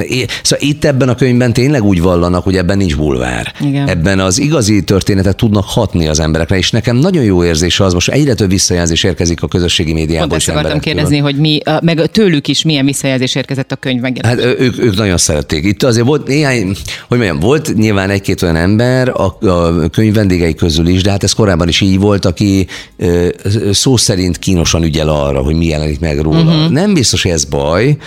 Szóval 0.43 0.67
itt 0.67 0.85
ebben 0.85 1.09
a 1.09 1.15
könyvben 1.15 1.53
tényleg 1.53 1.83
úgy 1.83 2.01
vallanak, 2.01 2.43
hogy 2.43 2.55
ebben 2.55 2.77
nincs 2.77 2.95
bulvár. 2.95 3.53
Igen. 3.61 3.87
Ebben 3.87 4.19
az 4.19 4.39
igazi 4.39 4.83
történetek 4.83 5.35
tudnak 5.35 5.63
hatni 5.65 6.07
az 6.07 6.19
emberekre, 6.19 6.57
és 6.57 6.71
nekem 6.71 6.95
nagyon 6.95 7.23
jó 7.23 7.43
érzés 7.43 7.79
az, 7.79 7.93
most 7.93 8.09
egyre 8.09 8.33
több 8.33 8.49
visszajelzés 8.49 9.03
érkezik 9.03 9.43
a 9.43 9.47
közösségi 9.47 9.93
médiában. 9.93 10.27
Pont 10.27 10.41
ezt 10.41 10.49
akartam 10.49 10.79
kérdezni, 10.79 11.17
hogy 11.17 11.35
mi, 11.35 11.59
meg 11.81 12.05
tőlük 12.11 12.47
is 12.47 12.63
milyen 12.63 12.85
visszajelzés 12.85 13.35
érkezett 13.35 13.71
a 13.71 13.75
könyv 13.75 14.01
Hát 14.21 14.39
ők, 14.39 14.79
ők 14.79 14.95
nagyon 14.95 15.17
szerették. 15.17 15.65
Itt 15.65 15.83
azért 15.83 16.05
volt 16.05 16.27
néhány, 16.27 16.75
hogy 17.07 17.17
mondjam, 17.17 17.39
volt 17.39 17.75
nyilván 17.75 18.09
egy-két 18.09 18.41
olyan 18.41 18.55
ember 18.55 19.09
a, 19.09 19.47
a 19.47 19.89
könyv 19.89 20.13
vendégei 20.13 20.55
közül 20.55 20.87
is, 20.87 21.01
de 21.01 21.11
hát 21.11 21.23
ez 21.23 21.33
korábban 21.33 21.67
is 21.67 21.81
így 21.81 21.99
volt, 21.99 22.25
aki 22.25 22.67
szó 23.71 23.97
szerint 23.97 24.39
kínosan 24.39 24.83
ügyel 24.83 25.09
arra, 25.09 25.41
hogy 25.41 25.55
mi 25.55 25.65
jelenik 25.65 25.99
meg 25.99 26.19
róla. 26.19 26.41
Uh-huh. 26.41 26.69
Nem 26.71 26.93
biztos, 26.93 27.21
hogy 27.21 27.31
ez 27.31 27.45
baj, 27.45 27.97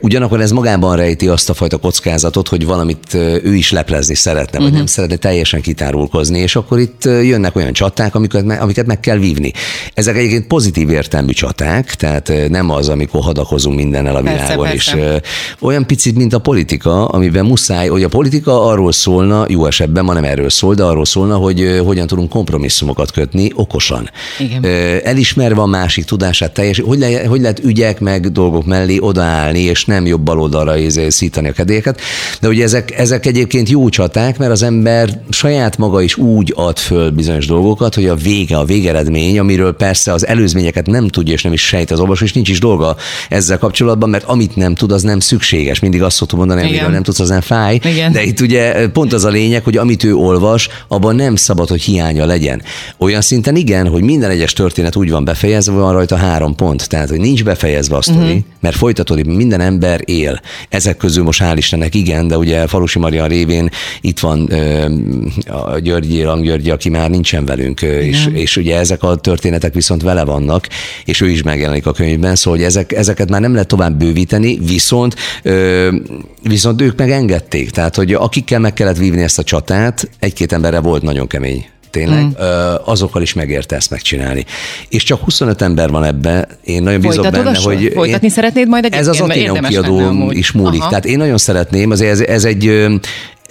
ugyanakkor 0.00 0.40
ez 0.40 0.50
magában 0.50 0.96
rejti 0.96 1.28
azt 1.28 1.50
a 1.50 1.54
fajta 1.54 1.76
kockázatot, 1.76 2.48
hogy 2.48 2.66
valamit 2.66 3.14
ő 3.42 3.54
is 3.54 3.72
leplezni 3.72 4.14
szeretne, 4.14 4.58
vagy 4.58 4.66
uh-huh. 4.66 4.76
nem 4.76 4.86
szeretne 4.86 5.16
teljesen 5.16 5.60
kitárulkozni, 5.60 6.38
és 6.38 6.56
akkor 6.56 6.78
itt 6.78 7.04
jönnek 7.04 7.56
olyan 7.56 7.72
csaták, 7.72 8.14
amiket, 8.14 8.60
amiket 8.60 8.86
meg 8.86 9.00
kell 9.00 9.18
vívni. 9.18 9.52
Ezek 9.94 10.16
egyébként 10.16 10.46
pozitív 10.46 10.90
értelmű 10.90 11.32
csaták, 11.32 11.94
tehát 11.94 12.32
nem 12.48 12.70
az, 12.70 12.88
amikor 12.88 13.22
hadakozunk 13.22 13.76
mindennel 13.76 14.16
a 14.16 14.22
világon, 14.22 14.66
persze, 14.66 14.94
persze. 14.94 15.14
és 15.14 15.20
olyan 15.60 15.86
picit, 15.86 16.16
mint 16.16 16.32
a 16.32 16.38
politika, 16.38 17.06
amiben 17.06 17.44
muszáj, 17.44 17.88
hogy 17.88 18.02
a 18.02 18.08
politika 18.08 18.66
arról 18.66 18.92
szólna, 18.92 19.44
jó 19.48 19.66
esetben 19.66 20.04
ma 20.04 20.12
nem 20.12 20.24
erről 20.24 20.50
szól, 20.50 20.74
de 20.74 20.82
arról 20.82 21.04
szólna, 21.04 21.36
hogy 21.36 21.80
hogyan 21.84 22.06
tudunk 22.06 22.28
kompromisszumokat 22.28 23.10
kötni 23.10 23.50
okosan. 23.54 24.10
Igen. 24.38 24.64
Elismerve 25.04 25.60
a 25.60 25.66
másik 25.66 26.04
tudását 26.04 26.52
teljes, 26.52 26.80
hogy, 26.80 26.98
le, 26.98 27.26
hogy 27.26 27.40
lehet 27.40 27.64
ügyek 27.64 28.00
meg 28.00 28.32
dolgok 28.32 28.66
mellé 28.66 28.98
odaállni, 29.00 29.60
és 29.60 29.81
nem 29.84 30.06
jobb 30.06 30.20
baloldalra 30.20 30.74
szítani 31.08 31.48
a 31.48 31.52
kedélyeket. 31.52 32.00
De 32.40 32.48
ugye 32.48 32.62
ezek, 32.62 32.98
ezek 32.98 33.26
egyébként 33.26 33.68
jó 33.68 33.88
csaták, 33.88 34.38
mert 34.38 34.50
az 34.50 34.62
ember 34.62 35.20
saját 35.30 35.78
maga 35.78 36.00
is 36.00 36.16
úgy 36.16 36.52
ad 36.56 36.78
föl 36.78 37.10
bizonyos 37.10 37.46
dolgokat, 37.46 37.94
hogy 37.94 38.06
a 38.06 38.14
vége, 38.14 38.58
a 38.58 38.64
végeredmény, 38.64 39.38
amiről 39.38 39.72
persze 39.72 40.12
az 40.12 40.26
előzményeket 40.26 40.86
nem 40.86 41.08
tudja, 41.08 41.32
és 41.32 41.42
nem 41.42 41.52
is 41.52 41.66
sejt 41.66 41.90
az 41.90 42.00
olvasó, 42.00 42.24
és 42.24 42.32
nincs 42.32 42.48
is 42.48 42.58
dolga 42.58 42.96
ezzel 43.28 43.58
kapcsolatban, 43.58 44.10
mert 44.10 44.24
amit 44.24 44.56
nem 44.56 44.74
tud, 44.74 44.92
az 44.92 45.02
nem 45.02 45.20
szükséges. 45.20 45.80
Mindig 45.80 46.02
azt 46.02 46.16
szoktuk 46.16 46.38
mondani, 46.38 46.62
amiről 46.62 46.88
nem 46.88 47.02
tudsz, 47.02 47.20
az 47.20 47.28
nem 47.28 47.40
fáj. 47.40 47.78
Igen. 47.84 48.12
De 48.12 48.22
itt 48.22 48.40
ugye 48.40 48.88
pont 48.88 49.12
az 49.12 49.24
a 49.24 49.28
lényeg, 49.28 49.64
hogy 49.64 49.76
amit 49.76 50.04
ő 50.04 50.14
olvas, 50.14 50.68
abban 50.88 51.14
nem 51.14 51.36
szabad, 51.36 51.68
hogy 51.68 51.82
hiánya 51.82 52.26
legyen. 52.26 52.62
Olyan 52.98 53.20
szinten 53.20 53.56
igen, 53.56 53.88
hogy 53.88 54.02
minden 54.02 54.30
egyes 54.30 54.52
történet 54.52 54.96
úgy 54.96 55.10
van 55.10 55.24
befejezve, 55.24 55.72
van 55.72 55.92
rajta 55.92 56.16
három 56.16 56.54
pont. 56.54 56.88
Tehát, 56.88 57.08
hogy 57.08 57.20
nincs 57.20 57.44
befejezve 57.44 57.96
a 57.96 58.02
sztori, 58.02 58.18
uh-huh. 58.18 58.42
mert 58.60 58.76
folytatódik, 58.76 59.24
minden 59.24 59.60
ember 59.72 60.00
él. 60.04 60.40
Ezek 60.68 60.96
közül 60.96 61.24
most 61.24 61.42
hál' 61.42 61.54
Istennek 61.56 61.94
igen, 61.94 62.28
de 62.28 62.36
ugye 62.36 62.66
Falusi 62.66 62.98
Maria 62.98 63.26
révén 63.26 63.68
itt 64.00 64.18
van 64.18 64.52
ö, 64.52 64.86
a 65.46 65.78
Györgyi, 65.78 66.22
Langgyörgyi, 66.22 66.70
aki 66.70 66.88
már 66.88 67.10
nincsen 67.10 67.44
velünk, 67.44 67.82
és, 67.82 68.28
és 68.32 68.56
ugye 68.56 68.78
ezek 68.78 69.02
a 69.02 69.16
történetek 69.16 69.74
viszont 69.74 70.02
vele 70.02 70.24
vannak, 70.24 70.68
és 71.04 71.20
ő 71.20 71.28
is 71.28 71.42
megjelenik 71.42 71.86
a 71.86 71.92
könyvben, 71.92 72.36
szóval 72.36 72.58
hogy 72.58 72.68
ezek, 72.68 72.92
ezeket 72.92 73.30
már 73.30 73.40
nem 73.40 73.52
lehet 73.52 73.68
tovább 73.68 73.98
bővíteni, 73.98 74.58
viszont, 74.66 75.16
ö, 75.42 75.88
viszont 76.42 76.80
ők 76.80 76.98
megengedték. 76.98 77.70
Tehát, 77.70 77.96
hogy 77.96 78.12
akikkel 78.12 78.58
meg 78.58 78.72
kellett 78.72 78.96
vívni 78.96 79.22
ezt 79.22 79.38
a 79.38 79.42
csatát, 79.42 80.08
egy-két 80.18 80.52
emberre 80.52 80.80
volt 80.80 81.02
nagyon 81.02 81.26
kemény 81.26 81.66
tényleg, 81.92 82.24
mm. 82.24 82.34
azokkal 82.84 83.22
is 83.22 83.32
megérte 83.32 83.76
ezt 83.76 83.90
megcsinálni. 83.90 84.44
És 84.88 85.02
csak 85.02 85.24
25 85.24 85.62
ember 85.62 85.90
van 85.90 86.04
ebbe, 86.04 86.46
én 86.64 86.82
nagyon 86.82 87.00
bízom 87.00 87.30
benne, 87.30 87.56
hogy... 87.62 87.90
Folytatni 87.94 88.26
én, 88.26 88.32
szeretnéd 88.32 88.68
majd 88.68 88.84
egy 88.84 88.92
Ez 88.92 89.06
az 89.06 89.20
Aténeum 89.20 89.60
kiadó 89.60 90.30
is 90.30 90.52
múlik. 90.52 90.80
Aha. 90.80 90.88
Tehát 90.88 91.04
én 91.04 91.16
nagyon 91.16 91.38
szeretném, 91.38 91.90
azért 91.90 92.10
ez, 92.10 92.20
ez 92.20 92.44
egy 92.44 92.86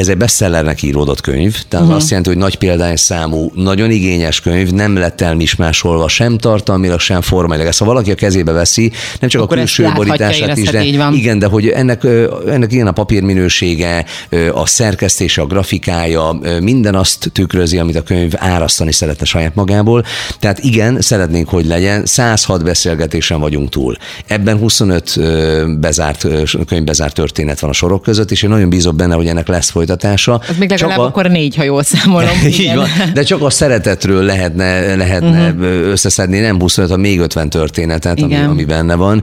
ez 0.02 0.08
egy 0.08 0.18
bestsellernek 0.18 0.82
íródott 0.82 1.22
könyv, 1.22 1.58
tehát 1.68 1.86
uh-huh. 1.86 2.02
azt 2.02 2.10
jelenti, 2.10 2.30
hogy 2.30 2.40
nagy 2.40 2.58
példányszámú, 2.58 3.52
nagyon 3.56 3.92
igényes 3.92 4.42
könyv, 4.42 4.72
nem 4.72 4.96
lett 4.96 5.22
elmismásolva 5.22 6.08
sem 6.08 6.38
tartalmilag, 6.38 7.00
sem 7.00 7.22
formailag. 7.22 7.68
Ezt 7.68 7.80
ha 7.80 7.86
valaki 7.86 8.12
a 8.12 8.16
kezébe 8.16 8.52
veszi, 8.52 8.92
nem 9.20 9.30
csak 9.30 9.42
Akkor 9.42 9.58
a 9.58 9.60
külső 9.60 9.92
borítását 9.96 10.58
is, 10.58 10.70
de 10.70 10.84
igen, 11.12 11.40
de 11.40 11.46
hogy 11.46 11.68
ennek, 11.68 12.04
ennek 12.48 12.72
ilyen 12.72 12.88
a 12.88 12.92
papírminősége, 12.92 14.06
a 14.54 14.66
szerkesztése, 14.66 15.42
a 15.42 15.46
grafikája, 15.46 16.40
minden 16.62 16.96
azt 16.96 17.30
tükrözi, 17.34 17.78
amit 17.78 17.96
a 17.96 18.02
könyv 18.02 18.34
árasztani 18.36 18.92
szeretne 18.92 19.26
saját 19.26 19.56
magából. 19.56 20.06
Tehát 20.40 20.60
igen, 20.60 21.02
szeretnénk, 21.02 21.50
hogy 21.50 21.66
legyen. 21.66 22.06
106 22.06 22.64
beszélgetésen 22.64 23.40
vagyunk 23.40 23.70
túl. 23.70 23.98
Ebben 24.28 24.58
25 24.58 25.20
bezárt, 25.80 26.28
könyvbezárt 26.68 27.14
történet 27.14 27.60
van 27.60 27.70
a 27.70 27.74
sorok 27.74 28.02
között, 28.02 28.32
és 28.32 28.44
én 28.44 28.50
nagyon 28.50 28.70
bízok 28.70 28.96
benne, 28.96 29.16
hogy 29.16 29.28
ennek 29.28 29.48
lesz 29.48 29.70
folytatása. 29.70 29.90
Az 30.48 30.58
még 30.58 30.70
legalább 30.70 30.96
csak 30.96 31.06
a... 31.06 31.08
akkor 31.08 31.30
négy, 31.30 31.56
ha 31.56 31.64
jól 31.64 31.84
számolom. 31.84 32.30
Így 32.60 32.76
van, 32.76 32.88
de 33.14 33.24
csak 33.24 33.42
a 33.42 33.50
szeretetről 33.50 34.24
lehetne, 34.24 34.96
lehetne 34.96 35.50
uh-huh. 35.50 35.90
összeszedni, 35.90 36.40
nem 36.40 36.60
25, 36.60 36.90
ha 36.90 36.98
még 36.98 37.20
50 37.20 37.50
történetet, 37.50 38.22
ami, 38.22 38.36
ami 38.36 38.66
benne 38.66 38.96
van. 38.96 39.22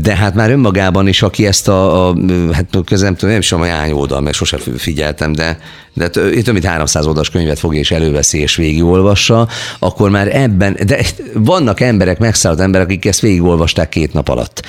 De 0.00 0.16
hát 0.16 0.34
már 0.34 0.50
önmagában 0.50 1.08
is, 1.08 1.22
aki 1.22 1.46
ezt 1.46 1.68
a, 1.68 2.08
a 2.08 2.16
hát 2.52 2.66
közem, 2.84 3.16
nem 3.20 3.38
is 3.38 3.48
tudom, 3.48 3.64
hány 3.64 3.92
oldal, 3.92 4.20
mert 4.20 4.36
sosem 4.36 4.60
figyeltem, 4.76 5.32
de, 5.32 5.58
de 5.94 6.08
több 6.08 6.52
mint 6.52 6.64
300 6.64 7.06
oldalas 7.06 7.30
könyvet 7.30 7.58
fogja 7.58 7.80
és 7.80 7.90
előveszi 7.90 8.38
és 8.38 8.56
végigolvassa, 8.56 9.48
akkor 9.78 10.10
már 10.10 10.36
ebben, 10.36 10.76
de 10.86 11.00
vannak 11.34 11.80
emberek, 11.80 12.18
megszállt 12.18 12.60
emberek, 12.60 12.86
akik 12.86 13.04
ezt 13.04 13.20
végigolvasták 13.20 13.88
két 13.88 14.12
nap 14.12 14.28
alatt. 14.28 14.62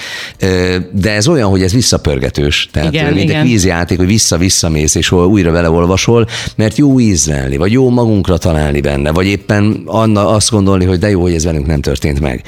De 0.91 1.11
ez 1.11 1.27
olyan, 1.27 1.49
hogy 1.49 1.61
ez 1.61 1.73
visszapörgetős. 1.73 2.69
Tehát 2.71 2.93
igen, 2.93 3.13
mint 3.13 3.29
igen. 3.29 3.41
egy 3.41 3.47
vízjáték, 3.47 3.97
hogy 3.97 4.07
vissza-vissza 4.07 4.69
visszamész, 4.85 4.95
és 4.95 5.11
újra 5.11 5.51
vele 5.51 5.69
olvasol, 5.69 6.27
mert 6.55 6.77
jó 6.77 6.99
ízlelni, 6.99 7.57
vagy 7.57 7.71
jó 7.71 7.89
magunkra 7.89 8.37
találni 8.37 8.81
benne, 8.81 9.11
vagy 9.11 9.25
éppen 9.25 9.81
Anna 9.85 10.27
azt 10.27 10.51
gondolni, 10.51 10.85
hogy 10.85 10.99
de 10.99 11.09
jó, 11.09 11.21
hogy 11.21 11.33
ez 11.33 11.43
velünk 11.43 11.65
nem 11.65 11.81
történt 11.81 12.19
meg. 12.19 12.43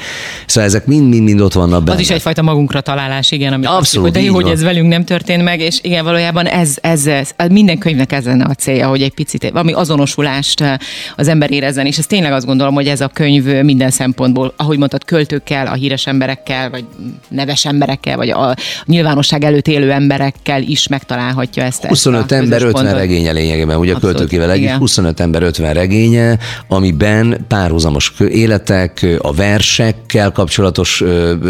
Szóval 0.46 0.70
ezek 0.70 0.86
mind-mind-mind 0.86 1.42
ott 1.42 1.54
vannak 1.54 1.84
benne. 1.84 1.96
Az 1.96 2.02
is 2.02 2.10
egyfajta 2.10 2.42
magunkra 2.42 2.82
találás, 2.82 3.32
igen, 3.32 3.54
amit 3.54 3.66
Abszolút, 3.66 3.82
Abszolút, 3.82 4.06
hogy 4.06 4.18
de 4.18 4.28
jó, 4.28 4.34
hogy 4.34 4.52
ez 4.52 4.64
velünk 4.64 4.88
nem 4.88 5.06
történt 5.06 5.44
meg, 5.44 5.60
és 5.60 5.80
igen, 5.82 6.04
valójában 6.04 6.46
ez, 6.46 6.76
ez, 6.82 7.08
ez 7.08 7.34
minden 7.50 7.78
könyvnek 7.78 8.12
ez 8.12 8.26
lenne 8.26 8.46
a 8.46 8.54
célja, 8.54 8.88
hogy 8.88 9.02
egy 9.02 9.14
picit 9.14 9.50
valami 9.50 9.74
azonosulást 9.74 10.62
eh, 10.62 10.78
az 11.16 11.28
ember 11.28 11.52
érezzen, 11.52 11.86
és 11.86 11.98
ez 11.98 12.06
tényleg 12.06 12.32
azt 12.32 12.46
gondolom, 12.46 12.74
hogy 12.74 12.88
ez 12.88 13.02
a 13.02 13.08
könyv 13.08 13.62
minden 13.62 13.90
szempontból, 13.90 14.54
ahogy 14.56 14.78
mondtad, 14.78 15.06
költőkkel, 15.06 15.68
a 15.68 15.74
híres 15.74 16.08
emberekkel, 16.08 16.70
vagy 16.70 16.86
neves 17.28 17.66
emberekkel, 17.66 18.18
vagy 18.18 18.30
a 18.30 18.56
nyilvánosság 18.86 19.44
előtt 19.44 19.68
élő 19.68 19.92
emberekkel 19.92 20.62
is 20.62 20.88
megtalálhatja 20.88 21.64
ezt. 21.64 21.86
ezt 21.86 22.06
a 22.06 22.26
25 22.28 22.44
ember, 22.44 22.60
közös 22.60 22.68
50 22.68 22.84
pontot. 22.84 23.00
regénye 23.00 23.32
lényegében, 23.32 23.78
ugye 23.78 23.92
a 23.92 23.96
Abszolút, 23.96 24.16
költőkével 24.16 24.52
együtt, 24.52 24.64
igen. 24.64 24.78
25 24.78 25.20
ember, 25.20 25.44
50 25.44 25.74
regénye, 25.74 26.38
amiben 26.68 27.46
párhuzamos 27.48 28.14
életek, 28.30 29.06
a 29.22 29.34
versekkel 29.34 30.32
kapcsolatos 30.32 31.04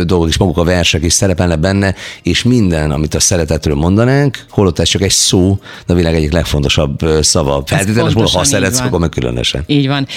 dolgok 0.06 0.28
is, 0.28 0.38
maguk 0.38 0.58
a 0.58 0.63
versek 0.63 1.04
is 1.04 1.13
szerepelnek 1.13 1.60
benne, 1.60 1.96
és 2.24 2.44
minden, 2.44 2.92
amit 2.92 3.13
a 3.13 3.20
szeretetről 3.20 3.76
mondanánk, 3.76 4.46
holott 4.50 4.80
ez 4.80 4.88
csak 4.88 5.02
egy 5.02 5.12
szó, 5.12 5.60
de 5.86 5.94
a 5.94 5.96
világ 5.96 6.16
egyik 6.16 6.32
legfontosabb 6.32 7.00
szava. 7.22 7.63
Feltételes 7.66 8.13
módon, 8.13 8.32
ha 8.32 8.44
szeretsz, 8.44 8.80
akkor 8.80 9.00
meg 9.00 9.10
különösen. 9.10 9.63
Így 9.66 9.88
van. 9.88 10.08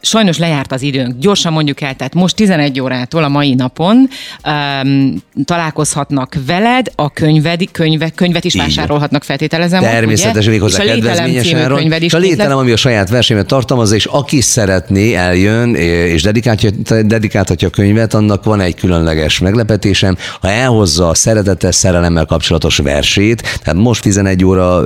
Sajnos 0.00 0.38
lejárt 0.38 0.72
az 0.72 0.82
időnk. 0.82 1.18
Gyorsan 1.18 1.52
mondjuk 1.52 1.80
el, 1.80 1.94
tehát 1.94 2.14
most 2.14 2.36
11 2.36 2.80
órától 2.80 3.24
a 3.24 3.28
mai 3.28 3.54
napon 3.54 4.08
um, 4.44 5.14
találkozhatnak 5.44 6.36
veled, 6.46 6.86
a 6.94 7.10
könyved, 7.10 7.70
könyve, 7.70 8.10
könyvet 8.10 8.44
is 8.44 8.54
Így 8.54 8.60
vásárolhatnak, 8.60 9.24
feltételezem. 9.24 9.80
Természetesen 9.80 10.09
még 10.10 10.44
ugye? 10.44 10.58
hozzá 10.58 10.82
És 10.82 10.90
a 10.90 10.92
kedvezményes 10.92 11.52
áron. 11.52 11.92
is 11.92 12.02
És 12.02 12.14
a 12.14 12.18
lételem, 12.18 12.58
ami 12.58 12.70
a 12.70 12.76
saját 12.76 13.08
versenyben 13.10 13.46
tartalmazza, 13.46 13.94
és 13.94 14.04
aki 14.04 14.40
szeretné, 14.40 15.14
eljön 15.14 15.74
és 15.74 16.22
dedikálja, 16.22 16.70
dedikáltatja 17.02 17.68
a 17.68 17.70
könyvet, 17.70 18.14
annak 18.14 18.44
van 18.44 18.60
egy 18.60 18.74
különleges 18.74 19.38
meglepetésem. 19.38 20.16
Ha 20.40 20.50
elhozza 20.50 21.08
a 21.08 21.14
szeretetes 21.14 21.74
szerelemmel 21.74 22.24
kapcsolatos 22.24 22.76
versét, 22.76 23.58
tehát 23.62 23.80
most 23.80 24.02
11 24.02 24.44
óra 24.44 24.76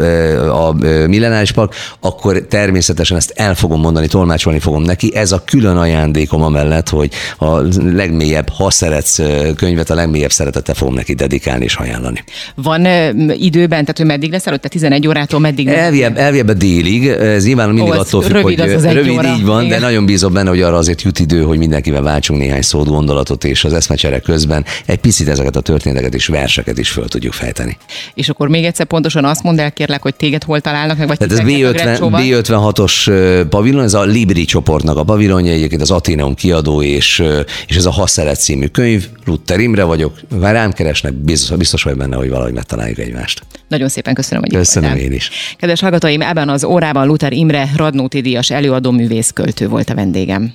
a 0.67 0.73
Millenáris 1.07 1.53
Park, 1.53 1.75
akkor 2.01 2.39
természetesen 2.39 3.17
ezt 3.17 3.33
el 3.37 3.55
fogom 3.55 3.81
mondani, 3.81 4.07
tolmácsolni 4.07 4.59
fogom 4.59 4.83
neki. 4.83 5.15
Ez 5.15 5.33
a 5.33 5.43
külön 5.45 5.77
ajándékom 5.77 6.43
amellett, 6.43 6.89
hogy 6.89 7.11
a 7.39 7.61
legmélyebb, 7.95 8.49
ha 8.49 8.71
szeretsz 8.71 9.21
könyvet, 9.57 9.91
a 9.91 9.95
legmélyebb 9.95 10.33
szeretettel 10.33 10.75
fogom 10.75 10.95
neki 10.95 11.15
dedikálni 11.15 11.65
és 11.65 11.75
ajánlani. 11.75 12.25
Van 12.55 12.87
időben, 13.33 13.81
tehát 13.81 13.97
hogy 13.97 14.07
meddig 14.07 14.31
lesz 14.31 14.47
előtte? 14.47 14.69
11 14.69 15.07
órától 15.15 15.41
meddig? 15.41 15.69
Elviebb, 15.69 16.17
elviebb 16.17 16.49
a 16.49 16.55
délig, 16.55 17.07
ez 17.09 17.45
nyilván 17.45 17.69
mindig 17.69 17.93
Ó, 17.93 17.99
attól 17.99 18.23
függ, 18.23 18.33
rövid 18.33 18.61
hogy 18.61 18.71
az 18.71 18.85
az 18.85 18.93
rövid 18.93 19.13
óra. 19.13 19.29
így 19.29 19.45
van, 19.45 19.65
Igen. 19.65 19.79
de 19.79 19.87
nagyon 19.87 20.07
bízom 20.07 20.33
benne, 20.33 20.49
hogy 20.49 20.61
arra 20.61 20.77
azért 20.77 21.03
jut 21.03 21.19
idő, 21.19 21.43
hogy 21.43 21.59
mindenkivel 21.59 22.03
váltsunk 22.03 22.41
néhány 22.41 22.63
szót, 22.63 22.87
gondolatot, 22.87 23.45
és 23.45 23.65
az 23.65 23.73
eszmecsere 23.73 24.19
közben 24.19 24.65
egy 24.87 24.99
picit 24.99 25.29
ezeket 25.29 25.57
a 25.57 25.61
történeteket 25.61 26.15
és 26.15 26.27
verseket 26.27 26.79
is 26.79 26.91
föl 26.91 27.09
tudjuk 27.09 27.33
fejteni. 27.33 27.77
És 28.15 28.29
akkor 28.29 28.49
még 28.49 28.65
egyszer 28.65 28.87
pontosan 28.87 29.25
azt 29.25 29.43
mondd 29.43 29.61
el, 29.61 29.73
kérlek, 29.73 30.03
hogy 30.03 30.15
téged 30.15 30.45
hol 30.45 30.61
találnak 30.61 30.99
meg, 30.99 31.07
vagy 31.07 31.19
Tehát 31.19 31.33
ez 31.33 31.39
titeket 31.39 31.67
a 31.67 31.73
B50, 31.73 31.83
Grecóban? 31.83 32.23
B56-os 32.25 33.09
ö, 33.09 33.43
pavilon, 33.49 33.83
ez 33.85 33.95
a 33.95 34.03
Libri 34.03 34.45
csoportnak 34.45 34.97
a 34.97 35.05
pavilonja, 35.05 35.53
egyébként 35.53 35.83
az 35.83 35.91
Ateneum 35.91 36.35
kiadó, 36.35 36.83
és, 36.83 37.23
és 37.67 37.77
ez 37.77 37.85
a 37.85 37.91
Hasszeret 37.91 38.41
című 38.41 38.67
könyv. 38.67 39.07
Rutter 39.25 39.61
Imre 39.61 39.85
vagyok, 39.85 40.21
rám 40.41 40.73
keresnek, 40.73 41.13
biztos, 41.13 41.57
biztos 41.57 41.83
vagy 41.83 41.97
benne, 41.97 42.17
hogy 42.17 42.29
valahogy 42.29 42.53
megtaláljuk 42.53 42.99
egymást. 42.99 43.43
Nagyon 43.69 43.89
szépen 43.89 44.15
köszönöm, 44.15 44.43
hogy 44.43 44.53
itt 44.53 44.59
Köszönöm 44.59 44.89
voltál. 44.89 45.04
Én 45.05 45.13
is. 45.13 45.31
Kedves 45.59 45.81
hallgatóim, 45.81 46.23
ebben 46.23 46.49
az 46.49 46.65
órában 46.65 47.07
Luther 47.07 47.33
Imre 47.33 47.69
Radnóti 47.77 48.21
Díjas 48.21 48.51
előadó 48.51 48.91
művész 48.91 49.31
költő 49.31 49.69
volt 49.69 49.91
a 49.91 49.95
vendégem. 49.95 50.53